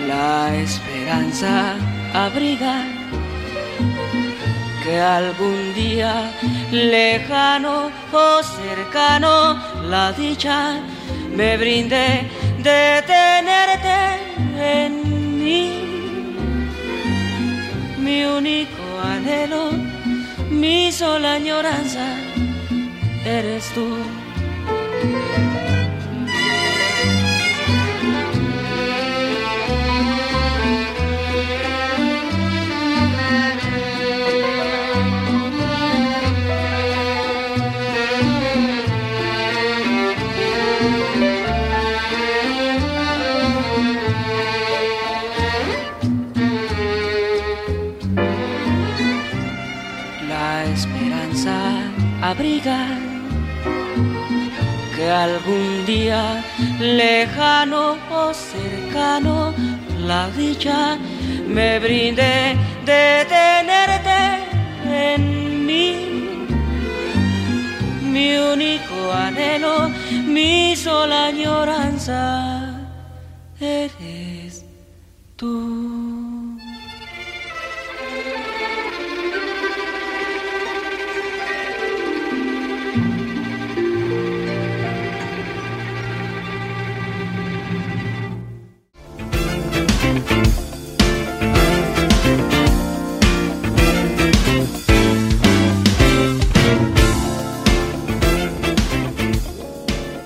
La 0.10 0.54
esperanza 0.56 1.76
abriga 2.14 2.95
que 4.86 5.02
algún 5.02 5.74
día 5.74 6.32
lejano 6.72 7.90
o 8.14 8.44
cercano 8.44 9.60
la 9.90 10.12
dicha 10.12 10.80
me 11.36 11.58
brinde 11.58 12.30
de 12.60 13.04
tenerte 13.14 13.98
en 14.78 14.92
mí. 15.44 16.38
Mi 17.98 18.26
único 18.26 18.84
anhelo, 19.04 19.72
mi 20.52 20.92
sola 20.92 21.34
añoranza, 21.34 22.06
eres 23.26 23.66
tú. 23.74 23.88
Que 54.96 55.08
algún 55.08 55.86
día 55.86 56.44
lejano 56.80 57.96
o 58.12 58.34
cercano 58.34 59.54
la 60.00 60.30
dicha 60.32 60.98
me 61.48 61.78
brinde 61.78 62.58
de 62.84 63.26
tenerte 63.30 64.20
en 65.12 65.66
mí. 65.68 66.48
Mi 68.02 68.36
único 68.38 69.12
anhelo, 69.14 69.92
mi 70.26 70.76
sola 70.76 71.28
añoranza, 71.28 72.82
eres 73.60 74.66
tú. 75.36 75.75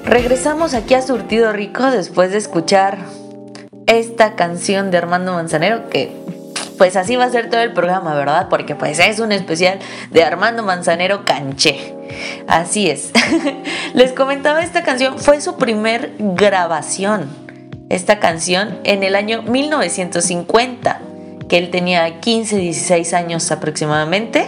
Regresamos 0.09 0.73
aquí 0.73 0.95
a 0.95 1.03
Surtido 1.03 1.53
Rico 1.53 1.91
después 1.91 2.31
de 2.31 2.39
escuchar 2.39 2.97
esta 3.85 4.35
canción 4.35 4.89
de 4.89 4.97
Armando 4.97 5.33
Manzanero 5.33 5.87
que 5.87 6.11
pues 6.79 6.95
así 6.95 7.15
va 7.15 7.25
a 7.25 7.29
ser 7.29 7.51
todo 7.51 7.61
el 7.61 7.73
programa, 7.73 8.15
¿verdad? 8.15 8.47
Porque 8.49 8.73
pues 8.73 8.97
es 8.97 9.19
un 9.19 9.31
especial 9.31 9.77
de 10.09 10.23
Armando 10.23 10.63
Manzanero 10.63 11.25
Canché. 11.25 11.93
Así 12.47 12.89
es. 12.89 13.11
Les 13.93 14.11
comentaba, 14.13 14.63
esta 14.63 14.81
canción 14.81 15.19
fue 15.19 15.41
su 15.41 15.57
primer 15.57 16.15
grabación. 16.17 17.29
Esta 17.89 18.17
canción 18.17 18.79
en 18.85 19.03
el 19.03 19.15
año 19.15 19.43
1950, 19.43 21.01
que 21.47 21.59
él 21.59 21.69
tenía 21.69 22.19
15, 22.19 22.57
16 22.57 23.13
años 23.13 23.51
aproximadamente, 23.51 24.47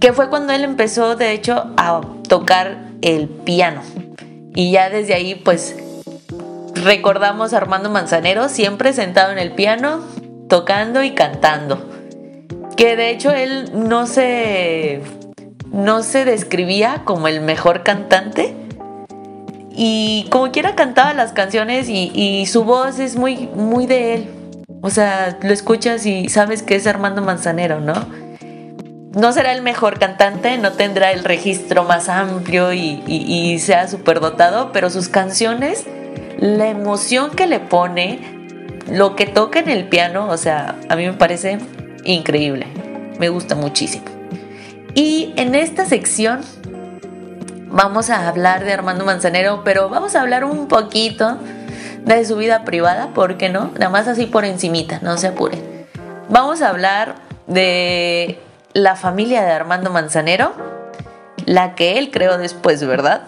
que 0.00 0.12
fue 0.12 0.28
cuando 0.28 0.52
él 0.52 0.64
empezó 0.64 1.14
de 1.14 1.34
hecho 1.34 1.72
a 1.76 2.00
tocar 2.26 2.78
el 3.00 3.28
piano. 3.28 3.82
Y 4.54 4.72
ya 4.72 4.90
desde 4.90 5.14
ahí 5.14 5.34
pues 5.34 5.76
recordamos 6.74 7.52
a 7.52 7.58
Armando 7.58 7.90
Manzanero 7.90 8.48
siempre 8.48 8.92
sentado 8.92 9.32
en 9.32 9.38
el 9.38 9.52
piano, 9.52 10.00
tocando 10.48 11.02
y 11.02 11.12
cantando. 11.12 11.88
Que 12.76 12.96
de 12.96 13.10
hecho 13.10 13.30
él 13.30 13.70
no 13.74 14.06
se 14.06 15.02
no 15.72 16.02
se 16.02 16.24
describía 16.24 17.02
como 17.04 17.28
el 17.28 17.40
mejor 17.40 17.82
cantante. 17.82 18.54
Y 19.72 20.26
como 20.30 20.50
quiera 20.50 20.74
cantaba 20.74 21.14
las 21.14 21.32
canciones 21.32 21.88
y, 21.88 22.10
y, 22.12 22.46
su 22.46 22.64
voz 22.64 22.98
es 22.98 23.16
muy, 23.16 23.48
muy 23.54 23.86
de 23.86 24.14
él. 24.14 24.30
O 24.82 24.90
sea, 24.90 25.38
lo 25.42 25.52
escuchas 25.52 26.04
y 26.06 26.28
sabes 26.28 26.62
que 26.62 26.74
es 26.74 26.86
Armando 26.86 27.22
Manzanero, 27.22 27.80
¿no? 27.80 27.94
No 29.12 29.32
será 29.32 29.52
el 29.52 29.62
mejor 29.62 29.98
cantante, 29.98 30.56
no 30.58 30.72
tendrá 30.72 31.10
el 31.10 31.24
registro 31.24 31.84
más 31.84 32.08
amplio 32.08 32.72
y, 32.72 33.58
sea 33.58 33.88
súper 33.88 34.20
dotado, 34.20 34.72
pero 34.72 34.88
sus 34.90 35.08
canciones, 35.08 35.84
la 36.38 36.68
emoción 36.68 37.30
que 37.30 37.46
le 37.46 37.60
pone, 37.60 38.20
lo 38.88 39.16
que 39.16 39.26
toca 39.26 39.58
en 39.58 39.68
el 39.68 39.88
piano, 39.88 40.28
o 40.28 40.36
sea, 40.36 40.76
a 40.88 40.96
mí 40.96 41.06
me 41.06 41.12
parece 41.12 41.58
increíble, 42.04 42.66
me 43.18 43.28
gusta 43.28 43.54
muchísimo. 43.54 44.04
Y 44.94 45.32
en 45.36 45.54
esta 45.54 45.84
sección 45.84 46.40
vamos 47.68 48.10
a 48.10 48.28
hablar 48.28 48.64
de 48.64 48.72
Armando 48.72 49.04
Manzanero, 49.04 49.62
pero 49.64 49.88
vamos 49.88 50.14
a 50.14 50.20
hablar 50.20 50.44
un 50.44 50.68
poquito 50.68 51.36
de 52.04 52.24
su 52.24 52.36
vida 52.36 52.64
privada, 52.64 53.08
¿por 53.08 53.36
qué 53.36 53.48
no? 53.48 53.72
Nada 53.74 53.90
más 53.90 54.08
así 54.08 54.26
por 54.26 54.44
encimita, 54.44 55.00
no 55.02 55.16
se 55.18 55.28
apuren. 55.28 55.60
Vamos 56.28 56.62
a 56.62 56.70
hablar 56.70 57.16
de 57.46 58.40
la 58.72 58.96
familia 58.96 59.42
de 59.42 59.50
Armando 59.50 59.90
Manzanero, 59.90 60.52
la 61.46 61.74
que 61.74 61.98
él 61.98 62.10
creó 62.10 62.38
después, 62.38 62.84
¿verdad? 62.86 63.22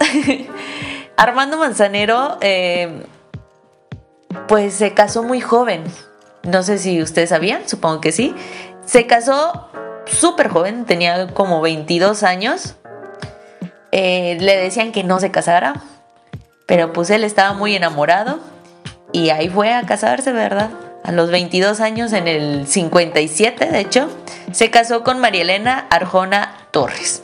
Armando 1.17 1.57
Manzanero, 1.57 2.39
eh, 2.41 3.05
pues 4.49 4.75
se 4.75 4.95
casó 4.95 5.23
muy 5.23 5.41
joven. 5.41 5.85
No 6.43 6.63
sé 6.63 6.79
si 6.79 7.03
ustedes 7.03 7.31
sabían, 7.31 7.69
supongo 7.69 8.01
que 8.01 8.13
sí. 8.13 8.35
Se 8.85 9.07
casó 9.07 9.69
súper 10.07 10.49
joven, 10.49 10.85
tenía 10.85 11.29
como 11.29 11.61
22 11.61 12.23
años. 12.23 12.77
Eh, 13.93 14.39
le 14.41 14.57
decían 14.57 14.91
que 14.91 15.05
no 15.05 15.21
se 15.21 15.31
casara, 15.31 15.75
pero 16.67 16.93
pues 16.93 17.11
él 17.11 17.25
estaba 17.25 17.53
muy 17.53 17.77
enamorado 17.77 18.41
y 19.13 19.31
ahí 19.31 19.49
fue 19.49 19.73
a 19.73 19.83
casarse, 19.83 20.33
¿verdad? 20.33 20.71
A 21.05 21.12
los 21.12 21.31
22 21.31 21.81
años, 21.81 22.12
en 22.12 22.29
el 22.29 22.67
57, 22.67 23.67
de 23.67 23.81
hecho. 23.81 24.09
Se 24.53 24.71
casó 24.71 25.03
con 25.03 25.19
María 25.19 25.43
Elena 25.43 25.87
Arjona 25.91 26.69
Torres. 26.71 27.23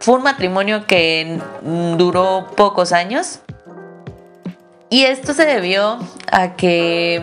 Fue 0.00 0.16
un 0.16 0.22
matrimonio 0.22 0.86
que 0.86 1.40
duró 1.62 2.50
pocos 2.56 2.92
años. 2.92 3.40
Y 4.90 5.04
esto 5.04 5.32
se 5.32 5.46
debió 5.46 5.98
a 6.30 6.56
que, 6.56 7.22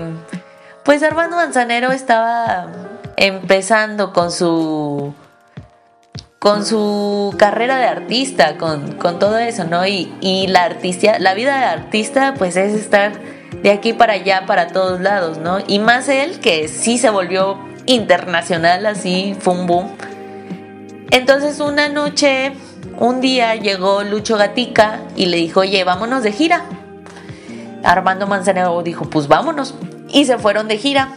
pues 0.83 1.03
Armando 1.03 1.35
Manzanero 1.35 1.91
estaba 1.91 2.67
empezando 3.17 4.13
con 4.13 4.31
su 4.31 5.13
con 6.39 6.65
su 6.65 7.35
carrera 7.37 7.77
de 7.77 7.85
artista, 7.85 8.57
con, 8.57 8.97
todo 9.19 9.37
eso, 9.37 9.63
¿no? 9.65 9.85
Y, 9.85 10.11
y, 10.21 10.47
la 10.47 10.63
artista, 10.63 11.19
la 11.19 11.35
vida 11.35 11.55
de 11.59 11.65
artista, 11.65 12.33
pues 12.35 12.57
es 12.57 12.73
estar 12.73 13.11
de 13.63 13.71
aquí 13.71 13.93
para 13.93 14.13
allá, 14.13 14.45
para 14.47 14.67
todos 14.67 15.01
lados, 15.01 15.37
¿no? 15.37 15.59
Y 15.67 15.79
más 15.79 16.09
él, 16.09 16.39
que 16.39 16.67
sí 16.67 16.97
se 16.97 17.09
volvió 17.09 17.59
internacional, 17.85 18.85
así 18.85 19.35
fue 19.39 19.53
un 19.53 19.67
boom. 19.67 19.91
Entonces 21.11 21.59
una 21.59 21.89
noche, 21.89 22.53
un 22.97 23.21
día 23.21 23.55
llegó 23.55 24.03
Lucho 24.03 24.37
Gatica 24.37 25.01
y 25.15 25.25
le 25.27 25.37
dijo, 25.37 25.61
oye, 25.61 25.83
vámonos 25.83 26.23
de 26.23 26.31
gira. 26.31 26.63
Armando 27.83 28.27
Manzanero 28.27 28.81
dijo, 28.81 29.09
pues 29.09 29.27
vámonos. 29.27 29.75
Y 30.09 30.25
se 30.25 30.37
fueron 30.37 30.67
de 30.67 30.77
gira 30.77 31.09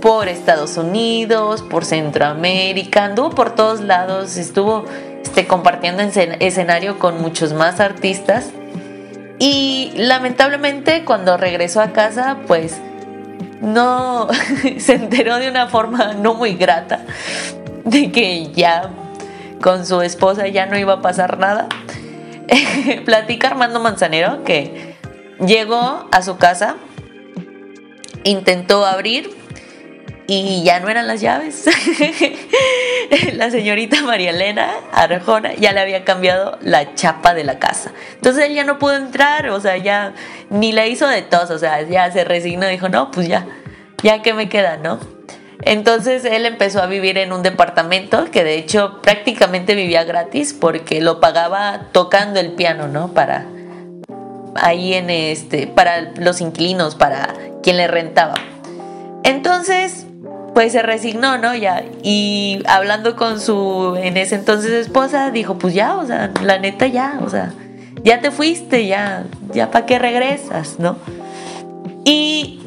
por 0.00 0.28
Estados 0.28 0.76
Unidos, 0.76 1.62
por 1.62 1.84
Centroamérica, 1.84 3.04
anduvo 3.04 3.30
por 3.30 3.54
todos 3.54 3.80
lados, 3.80 4.36
estuvo 4.36 4.84
este, 5.22 5.46
compartiendo 5.46 6.02
escenario 6.02 6.98
con 6.98 7.20
muchos 7.20 7.52
más 7.52 7.80
artistas. 7.80 8.50
Y 9.38 9.92
lamentablemente 9.94 11.04
cuando 11.04 11.36
regresó 11.36 11.80
a 11.80 11.92
casa, 11.92 12.38
pues 12.46 12.80
no 13.60 14.28
se 14.78 14.94
enteró 14.94 15.38
de 15.38 15.48
una 15.48 15.68
forma 15.68 16.14
no 16.14 16.34
muy 16.34 16.54
grata 16.54 17.04
de 17.84 18.10
que 18.12 18.52
ya 18.52 18.90
con 19.62 19.86
su 19.86 20.02
esposa 20.02 20.46
ya 20.48 20.66
no 20.66 20.78
iba 20.78 20.94
a 20.94 21.02
pasar 21.02 21.38
nada. 21.38 21.68
Platica 23.04 23.48
Armando 23.48 23.80
Manzanero 23.80 24.44
que 24.44 24.96
llegó 25.44 26.08
a 26.10 26.22
su 26.22 26.36
casa, 26.36 26.76
intentó 28.24 28.86
abrir 28.86 29.37
y 30.30 30.62
ya 30.62 30.78
no 30.78 30.90
eran 30.90 31.06
las 31.06 31.22
llaves. 31.22 31.64
la 33.32 33.50
señorita 33.50 34.02
María 34.02 34.30
Elena 34.30 34.70
Arjona 34.92 35.54
ya 35.54 35.72
le 35.72 35.80
había 35.80 36.04
cambiado 36.04 36.58
la 36.60 36.94
chapa 36.94 37.32
de 37.32 37.44
la 37.44 37.58
casa. 37.58 37.92
Entonces 38.16 38.44
él 38.44 38.54
ya 38.54 38.62
no 38.62 38.78
pudo 38.78 38.94
entrar, 38.94 39.48
o 39.48 39.58
sea, 39.58 39.78
ya 39.78 40.12
ni 40.50 40.72
la 40.72 40.86
hizo 40.86 41.08
de 41.08 41.22
tos, 41.22 41.50
o 41.50 41.58
sea, 41.58 41.80
ya 41.80 42.12
se 42.12 42.24
resignó 42.24 42.68
dijo, 42.68 42.90
no, 42.90 43.10
pues 43.10 43.26
ya, 43.26 43.46
ya 44.02 44.20
que 44.20 44.34
me 44.34 44.50
queda, 44.50 44.76
¿no? 44.76 45.00
Entonces 45.62 46.26
él 46.26 46.44
empezó 46.44 46.82
a 46.82 46.86
vivir 46.86 47.16
en 47.16 47.32
un 47.32 47.42
departamento 47.42 48.30
que 48.30 48.44
de 48.44 48.56
hecho 48.56 49.00
prácticamente 49.00 49.74
vivía 49.74 50.04
gratis 50.04 50.52
porque 50.52 51.00
lo 51.00 51.20
pagaba 51.20 51.86
tocando 51.92 52.38
el 52.38 52.52
piano, 52.52 52.86
¿no? 52.86 53.14
Para 53.14 53.46
ahí 54.56 54.92
en 54.92 55.08
este, 55.08 55.66
para 55.66 56.12
los 56.16 56.42
inquilinos, 56.42 56.96
para 56.96 57.32
quien 57.62 57.78
le 57.78 57.88
rentaba. 57.88 58.34
Entonces, 59.24 60.06
pues 60.54 60.72
se 60.72 60.82
resignó, 60.82 61.38
¿no? 61.38 61.54
Ya. 61.54 61.84
Y 62.02 62.62
hablando 62.66 63.16
con 63.16 63.40
su 63.40 63.96
en 64.00 64.16
ese 64.16 64.34
entonces 64.34 64.72
esposa, 64.72 65.30
dijo, 65.30 65.58
pues 65.58 65.74
ya, 65.74 65.96
o 65.96 66.06
sea, 66.06 66.30
la 66.42 66.58
neta 66.58 66.86
ya, 66.86 67.20
o 67.24 67.30
sea, 67.30 67.52
ya 68.02 68.20
te 68.20 68.30
fuiste, 68.30 68.86
ya, 68.86 69.24
ya 69.52 69.70
para 69.70 69.86
qué 69.86 69.98
regresas, 69.98 70.78
¿no? 70.78 70.96
Y 72.04 72.62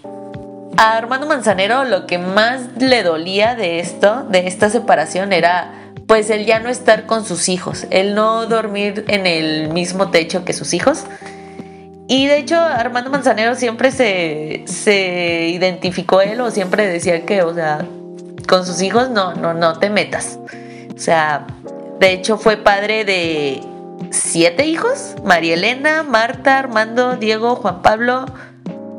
a 0.77 0.97
Armando 0.97 1.27
Manzanero 1.27 1.83
lo 1.83 2.07
que 2.07 2.17
más 2.17 2.61
le 2.77 3.03
dolía 3.03 3.55
de 3.55 3.79
esto, 3.79 4.23
de 4.29 4.47
esta 4.47 4.69
separación, 4.69 5.33
era 5.33 5.73
pues 6.07 6.29
el 6.29 6.45
ya 6.45 6.59
no 6.59 6.69
estar 6.69 7.05
con 7.05 7.25
sus 7.25 7.47
hijos, 7.49 7.87
el 7.89 8.15
no 8.15 8.45
dormir 8.45 9.05
en 9.07 9.25
el 9.25 9.69
mismo 9.69 10.11
techo 10.11 10.43
que 10.43 10.53
sus 10.53 10.73
hijos. 10.73 11.05
Y 12.11 12.27
de 12.27 12.39
hecho 12.39 12.59
Armando 12.59 13.09
Manzanero 13.09 13.55
siempre 13.55 13.89
se, 13.89 14.63
se 14.65 15.47
identificó 15.47 16.19
él 16.19 16.41
o 16.41 16.51
siempre 16.51 16.85
decía 16.85 17.25
que, 17.25 17.41
o 17.41 17.53
sea, 17.53 17.85
con 18.49 18.65
sus 18.65 18.81
hijos 18.81 19.09
no, 19.09 19.33
no, 19.33 19.53
no 19.53 19.79
te 19.79 19.89
metas. 19.89 20.37
O 20.93 20.99
sea, 20.99 21.47
de 22.01 22.11
hecho 22.11 22.37
fue 22.37 22.57
padre 22.57 23.05
de 23.05 23.61
siete 24.09 24.65
hijos, 24.65 25.15
María 25.23 25.53
Elena, 25.53 26.03
Marta, 26.03 26.59
Armando, 26.59 27.15
Diego, 27.15 27.55
Juan 27.55 27.81
Pablo, 27.81 28.25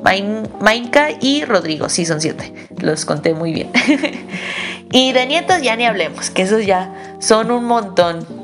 Mainka 0.02 1.08
y 1.20 1.44
Rodrigo. 1.44 1.90
Sí, 1.90 2.06
son 2.06 2.18
siete. 2.18 2.54
Los 2.80 3.04
conté 3.04 3.34
muy 3.34 3.52
bien. 3.52 3.70
y 4.90 5.12
de 5.12 5.26
nietos 5.26 5.60
ya 5.60 5.76
ni 5.76 5.84
hablemos, 5.84 6.30
que 6.30 6.40
esos 6.40 6.64
ya 6.64 6.90
son 7.20 7.50
un 7.50 7.66
montón. 7.66 8.41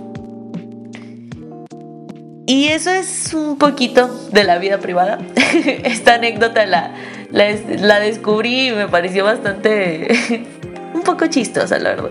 Y 2.49 2.69
eso 2.69 2.91
es 2.91 3.35
un 3.35 3.59
poquito 3.59 4.09
de 4.33 4.43
la 4.43 4.57
vida 4.57 4.79
privada. 4.79 5.19
Esta 5.85 6.15
anécdota 6.15 6.65
la, 6.65 6.95
la, 7.31 8.01
descubrí 8.01 8.69
y 8.69 8.73
me 8.73 8.89
pareció 8.89 9.23
bastante... 9.23 10.47
un 10.95 11.03
poco 11.03 11.27
chistosa, 11.27 11.79
la 11.79 11.91
verdad. 11.91 12.11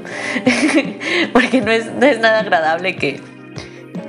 Porque 1.33 1.61
no 1.61 1.71
es, 1.71 1.91
no 1.91 2.05
es 2.05 2.19
nada 2.19 2.41
agradable 2.41 2.97
que 2.97 3.19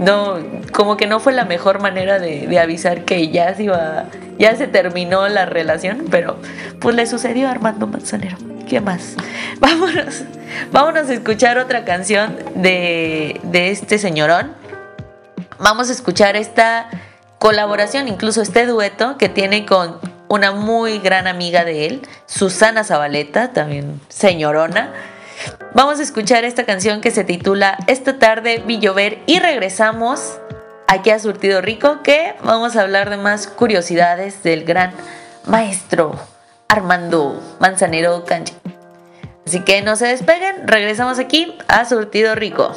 no, 0.01 0.37
como 0.71 0.99
que 0.99 1.07
no 1.07 1.19
fue 1.19 1.33
la 1.33 1.47
mejor 1.47 1.81
manera 1.81 2.19
de, 2.19 2.59
avisar 2.59 3.07
que 3.07 3.29
ya 3.29 3.55
se 3.55 3.63
iba, 3.63 4.05
ya 4.39 4.55
se 4.55 4.67
terminó 4.67 5.27
la 5.29 5.47
relación, 5.47 6.09
pero 6.11 6.37
pues 6.79 6.95
le 6.95 7.07
sucedió 7.07 7.49
a 7.49 7.53
Armando 7.53 7.87
Manzanero. 7.87 8.37
¿Qué 8.69 8.83
más? 8.83 9.17
Vámonos, 9.61 10.25
vámonos 10.73 11.09
a 11.09 11.15
escuchar 11.15 11.57
otra 11.57 11.87
canción 11.87 12.37
de, 12.55 13.41
de 13.45 13.71
este 13.71 13.97
señorón. 13.97 14.68
Vamos 15.59 15.89
a 15.89 15.93
escuchar 15.93 16.37
esta 16.37 16.89
colaboración, 17.39 18.09
incluso 18.09 18.43
este 18.43 18.67
dueto 18.67 19.19
que 19.19 19.29
tiene 19.29 19.67
con 19.67 19.99
una 20.29 20.53
muy 20.53 20.99
gran 20.99 21.27
amiga 21.27 21.65
de 21.65 21.87
él, 21.87 22.09
Susana 22.27 22.85
Zabaleta, 22.85 23.53
también 23.53 24.01
señorona. 24.09 24.93
Vamos 25.75 25.99
a 25.99 26.03
escuchar 26.03 26.45
esta 26.45 26.65
canción 26.65 27.01
que 27.01 27.11
se 27.11 27.25
titula 27.25 27.79
Esta 27.87 28.19
tarde 28.19 28.63
vi 28.67 28.79
llover 28.79 29.19
y 29.27 29.39
regresamos 29.39 30.39
aquí 30.87 31.11
a 31.11 31.19
Surtido 31.19 31.61
Rico 31.61 32.03
que 32.03 32.35
vamos 32.43 32.77
a 32.77 32.83
hablar 32.83 33.11
de 33.11 33.17
más 33.17 33.47
curiosidades 33.47 34.43
del 34.43 34.65
gran 34.65 34.93
maestro 35.47 36.19
Armando 36.69 37.41
Manzanero 37.61 38.25
Canchi. 38.25 38.55
Así 39.47 39.61
que 39.61 39.83
no 39.83 39.97
se 39.97 40.07
despeguen, 40.07 40.69
regresamos 40.69 41.19
aquí 41.19 41.57
a 41.69 41.85
Surtido 41.85 42.35
Rico. 42.35 42.75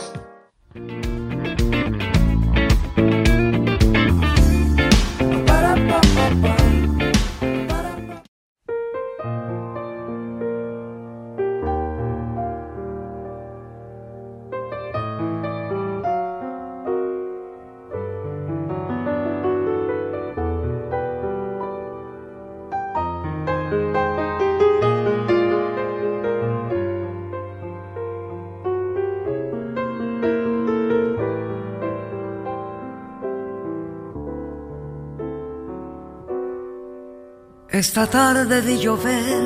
Esta 37.81 38.05
tarde 38.05 38.61
vi 38.61 38.77
llover, 38.77 39.41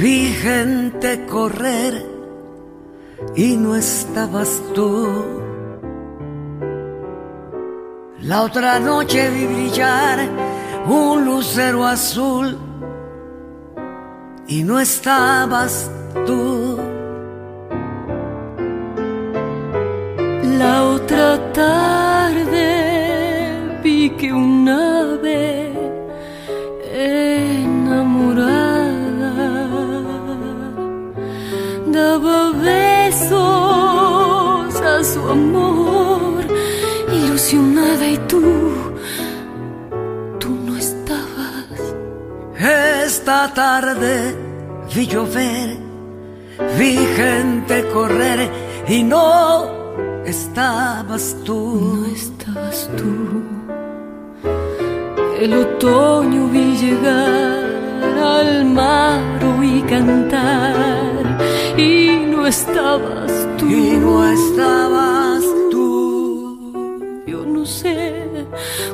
vi 0.00 0.32
gente 0.32 1.24
correr 1.26 2.04
y 3.36 3.56
no 3.56 3.76
estabas 3.76 4.60
tú. 4.74 5.06
La 8.20 8.42
otra 8.42 8.80
noche 8.80 9.30
vi 9.30 9.46
brillar 9.46 10.28
un 10.88 11.24
lucero 11.24 11.86
azul 11.86 12.58
y 14.48 14.64
no 14.64 14.80
estabas 14.80 15.88
tú. 16.26 16.83
Esta 43.26 43.54
tarde 43.54 44.36
vi 44.94 45.06
llover, 45.06 45.78
vi 46.78 46.94
gente 47.16 47.82
correr 47.90 48.50
y 48.86 49.02
no 49.02 50.20
estabas 50.26 51.34
tú. 51.42 52.02
No 52.02 52.06
estabas 52.14 52.90
tú. 52.98 53.42
El 55.40 55.54
otoño 55.54 56.48
vi 56.48 56.76
llegar 56.76 57.64
al 58.22 58.66
mar 58.66 59.40
y 59.62 59.80
cantar 59.84 61.38
y 61.78 62.26
no 62.26 62.46
estabas 62.46 63.32
tú. 63.56 63.66
Y 63.70 63.96
no 63.96 64.22
estabas 64.28 65.42
tú. 65.70 67.22
Yo 67.26 67.46
no 67.46 67.64
sé 67.64 68.23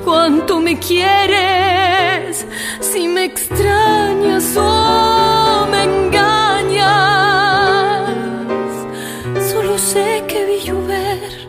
cuánto 0.05 0.61
me 0.61 0.79
quieres, 0.79 2.47
si 2.81 3.09
me 3.09 3.25
extrañas 3.25 4.57
o 4.57 5.67
me 5.71 5.85
engañas. 5.85 6.91
Solo 9.51 9.79
sé 9.79 10.25
que 10.29 10.45
vi 10.45 10.61
llover, 10.69 11.49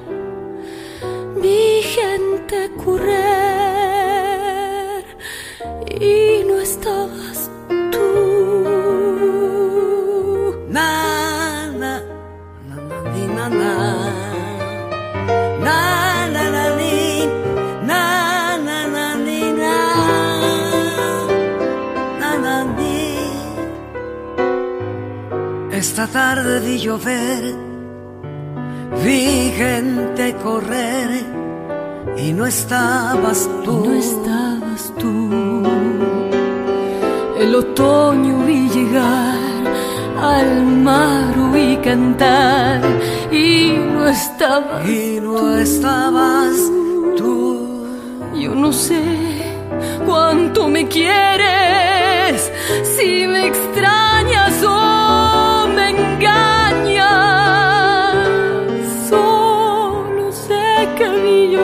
vi 1.41 1.81
gente 1.83 2.71
correr 2.83 3.21
y 5.99 6.43
no 6.47 6.55
estabas 6.59 7.30
Esta 26.01 26.13
tarde 26.13 26.59
vi 26.61 26.79
llover, 26.79 27.43
vi 29.03 29.51
gente 29.55 30.35
correr 30.41 31.09
y 32.17 32.33
no 32.33 32.47
estabas 32.47 33.47
tú. 33.63 33.85
No 33.85 33.93
estabas 33.93 34.93
tú. 34.97 35.63
El 37.39 37.53
otoño 37.53 38.39
vi 38.47 38.67
llegar 38.69 39.37
al 40.19 40.65
mar 40.77 41.35
y 41.55 41.77
cantar 41.77 42.81
y 43.31 43.77
no 43.93 44.07
estabas 44.07 44.89
y 44.89 45.19
no 45.21 45.55
estabas 45.59 46.55
tú. 47.15 47.85
Yo 48.33 48.55
no 48.55 48.73
sé 48.73 49.03
cuánto 50.07 50.67
me 50.67 50.87
quieres 50.87 52.51
si 52.97 53.27
me 53.27 53.45
extrañas 53.45 54.63
o 54.63 55.40
me 55.81 55.89
engañas. 55.89 57.07
Solo 59.09 60.31
sé 60.31 60.87
que 60.97 61.09
vi 61.23 61.55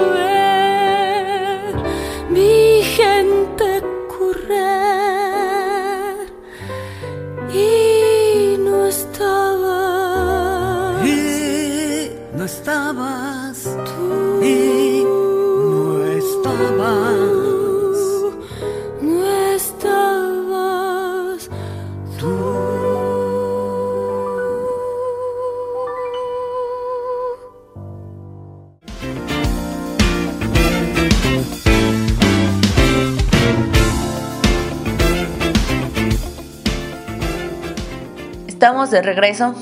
de 38.92 39.02
regreso 39.02 39.56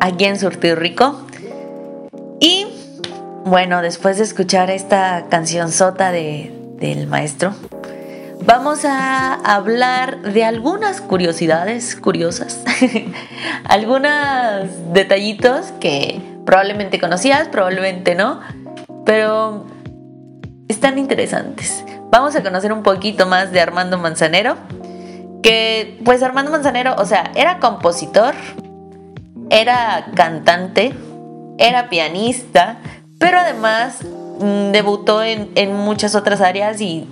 aquí 0.00 0.24
en 0.24 0.38
Surtido 0.38 0.76
Rico. 0.76 1.26
Y 2.40 2.66
bueno, 3.44 3.82
después 3.82 4.18
de 4.18 4.24
escuchar 4.24 4.70
esta 4.70 5.26
canción 5.28 5.70
sota 5.70 6.10
de, 6.10 6.52
del 6.78 7.06
maestro, 7.06 7.54
vamos 8.44 8.84
a 8.84 9.34
hablar 9.34 10.22
de 10.22 10.44
algunas 10.44 11.00
curiosidades 11.00 11.96
curiosas, 11.96 12.60
algunos 13.64 14.92
detallitos 14.92 15.72
que 15.80 16.20
probablemente 16.44 16.98
conocías, 16.98 17.48
probablemente 17.48 18.14
no, 18.14 18.40
pero 19.04 19.66
están 20.68 20.98
interesantes. 20.98 21.84
Vamos 22.10 22.36
a 22.36 22.42
conocer 22.42 22.72
un 22.72 22.82
poquito 22.82 23.26
más 23.26 23.52
de 23.52 23.60
Armando 23.60 23.98
Manzanero, 23.98 24.56
que 25.46 26.00
pues 26.04 26.24
Armando 26.24 26.50
Manzanero, 26.50 26.96
o 26.98 27.04
sea, 27.04 27.30
era 27.36 27.60
compositor, 27.60 28.34
era 29.48 30.08
cantante, 30.16 30.92
era 31.56 31.88
pianista, 31.88 32.78
pero 33.20 33.38
además 33.38 34.00
mm, 34.40 34.72
debutó 34.72 35.22
en, 35.22 35.72
muchas 35.72 36.16
otras 36.16 36.40
áreas 36.40 36.80
y 36.80 37.06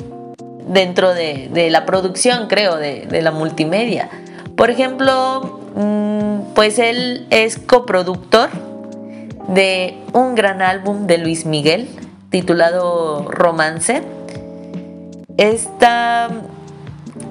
dentro 0.67 1.15
de, 1.15 1.69
la 1.71 1.87
producción, 1.87 2.49
creo, 2.49 2.75
de, 2.75 3.07
de, 3.07 3.23
la 3.23 3.31
multimedia. 3.31 4.11
Por 4.57 4.69
ejemplo, 4.69 5.61
mm, 5.77 6.55
pues 6.57 6.81
él 6.81 7.29
es 7.31 7.57
coproductor 7.57 8.51
de 9.47 9.97
un 10.13 10.35
gran 10.35 10.61
álbum 10.61 11.07
de 11.07 11.19
Luis 11.19 11.47
Miguel 11.47 11.89
titulado 12.31 13.31
Romance. 13.31 14.03
Esta, 15.37 16.31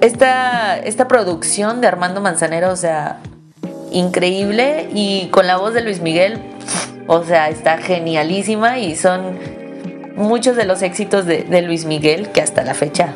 esta, 0.03 0.77
esta 0.79 1.07
producción 1.07 1.79
de 1.79 1.87
Armando 1.87 2.19
Manzanero, 2.19 2.71
o 2.71 2.75
sea, 2.75 3.19
increíble 3.93 4.89
y 4.93 5.27
con 5.27 5.47
la 5.47 5.55
voz 5.55 5.73
de 5.73 5.81
Luis 5.81 6.01
Miguel, 6.01 6.39
o 7.07 7.23
sea, 7.23 7.47
está 7.47 7.77
genialísima 7.77 8.79
y 8.79 8.97
son 8.97 9.39
muchos 10.17 10.57
de 10.57 10.65
los 10.65 10.81
éxitos 10.81 11.25
de, 11.25 11.61
Luis 11.61 11.85
Miguel 11.85 12.29
que 12.29 12.41
hasta 12.41 12.65
la 12.65 12.73
fecha 12.73 13.15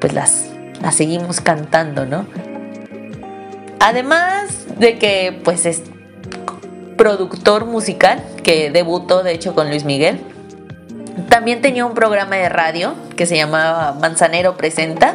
pues 0.00 0.12
las, 0.12 0.46
las 0.82 0.96
seguimos 0.96 1.40
cantando, 1.40 2.04
¿no? 2.04 2.26
Además 3.78 4.66
de 4.76 4.98
que 4.98 5.40
pues 5.44 5.66
es 5.66 5.82
productor 6.96 7.64
musical 7.64 8.20
que 8.42 8.70
debutó 8.70 9.22
de 9.22 9.32
hecho 9.32 9.54
con 9.54 9.68
Luis 9.68 9.84
Miguel. 9.84 10.18
También 11.28 11.60
tenía 11.60 11.86
un 11.86 11.94
programa 11.94 12.34
de 12.36 12.48
radio 12.48 12.94
que 13.16 13.24
se 13.24 13.36
llamaba 13.36 13.92
Manzanero 14.00 14.56
Presenta. 14.56 15.14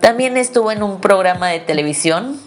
También 0.00 0.36
estuvo 0.36 0.72
en 0.72 0.82
un 0.82 1.00
programa 1.00 1.48
de 1.48 1.60
televisión 1.60 2.40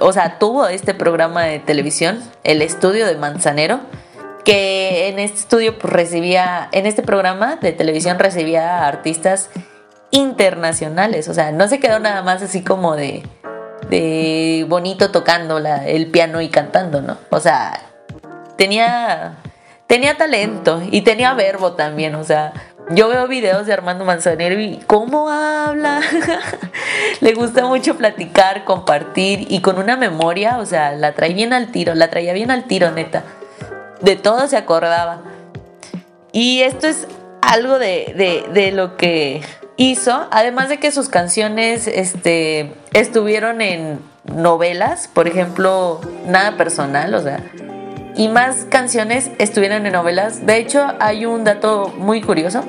o 0.00 0.12
sea, 0.12 0.38
tuvo 0.38 0.66
este 0.66 0.94
programa 0.94 1.44
de 1.44 1.58
televisión, 1.58 2.22
El 2.44 2.62
Estudio 2.62 3.06
de 3.06 3.16
Manzanero, 3.16 3.80
que 4.44 5.08
en 5.08 5.18
este 5.18 5.40
estudio 5.40 5.78
pues, 5.78 5.92
recibía, 5.92 6.68
en 6.72 6.86
este 6.86 7.02
programa 7.02 7.56
de 7.56 7.72
televisión 7.72 8.18
recibía 8.18 8.86
artistas 8.86 9.50
internacionales, 10.10 11.28
o 11.28 11.34
sea, 11.34 11.52
no 11.52 11.68
se 11.68 11.78
quedó 11.80 11.98
nada 11.98 12.22
más 12.22 12.42
así 12.42 12.62
como 12.62 12.96
de, 12.96 13.22
de 13.90 14.64
bonito 14.68 15.10
tocando 15.10 15.58
el 15.58 16.06
piano 16.10 16.40
y 16.40 16.48
cantando, 16.48 17.02
¿no? 17.02 17.18
O 17.30 17.40
sea, 17.40 17.80
tenía, 18.56 19.36
tenía 19.86 20.16
talento 20.16 20.80
y 20.90 21.02
tenía 21.02 21.34
verbo 21.34 21.72
también, 21.72 22.14
o 22.14 22.24
sea, 22.24 22.52
yo 22.90 23.08
veo 23.08 23.26
videos 23.26 23.66
de 23.66 23.72
Armando 23.72 24.04
Manzanero 24.04 24.60
y 24.60 24.78
cómo 24.86 25.28
habla. 25.28 26.00
Le 27.20 27.34
gusta 27.34 27.66
mucho 27.66 27.96
platicar, 27.96 28.64
compartir 28.64 29.46
y 29.50 29.60
con 29.60 29.78
una 29.78 29.96
memoria, 29.96 30.58
o 30.58 30.66
sea, 30.66 30.92
la 30.92 31.12
trae 31.12 31.34
bien 31.34 31.52
al 31.52 31.72
tiro, 31.72 31.94
la 31.94 32.08
traía 32.10 32.32
bien 32.32 32.50
al 32.50 32.64
tiro, 32.64 32.90
neta. 32.92 33.24
De 34.00 34.16
todo 34.16 34.46
se 34.46 34.56
acordaba. 34.56 35.22
Y 36.32 36.60
esto 36.60 36.86
es 36.86 37.08
algo 37.40 37.78
de, 37.78 38.72
lo 38.74 38.96
que 38.96 39.42
hizo, 39.76 40.28
además 40.30 40.68
de 40.68 40.78
que 40.78 40.92
sus 40.92 41.08
canciones 41.08 41.86
este, 41.86 42.72
estuvieron 42.92 43.62
en 43.62 44.00
novelas, 44.24 45.08
por 45.08 45.28
ejemplo, 45.28 46.00
Nada 46.26 46.56
Personal, 46.56 47.14
o 47.14 47.22
sea, 47.22 47.40
y 48.16 48.28
más 48.28 48.66
canciones 48.70 49.30
estuvieron 49.38 49.86
en 49.86 49.92
novelas. 49.92 50.46
De 50.46 50.56
hecho, 50.56 50.86
hay 51.00 51.26
un 51.26 51.44
dato 51.44 51.92
muy 51.98 52.22
curioso. 52.22 52.64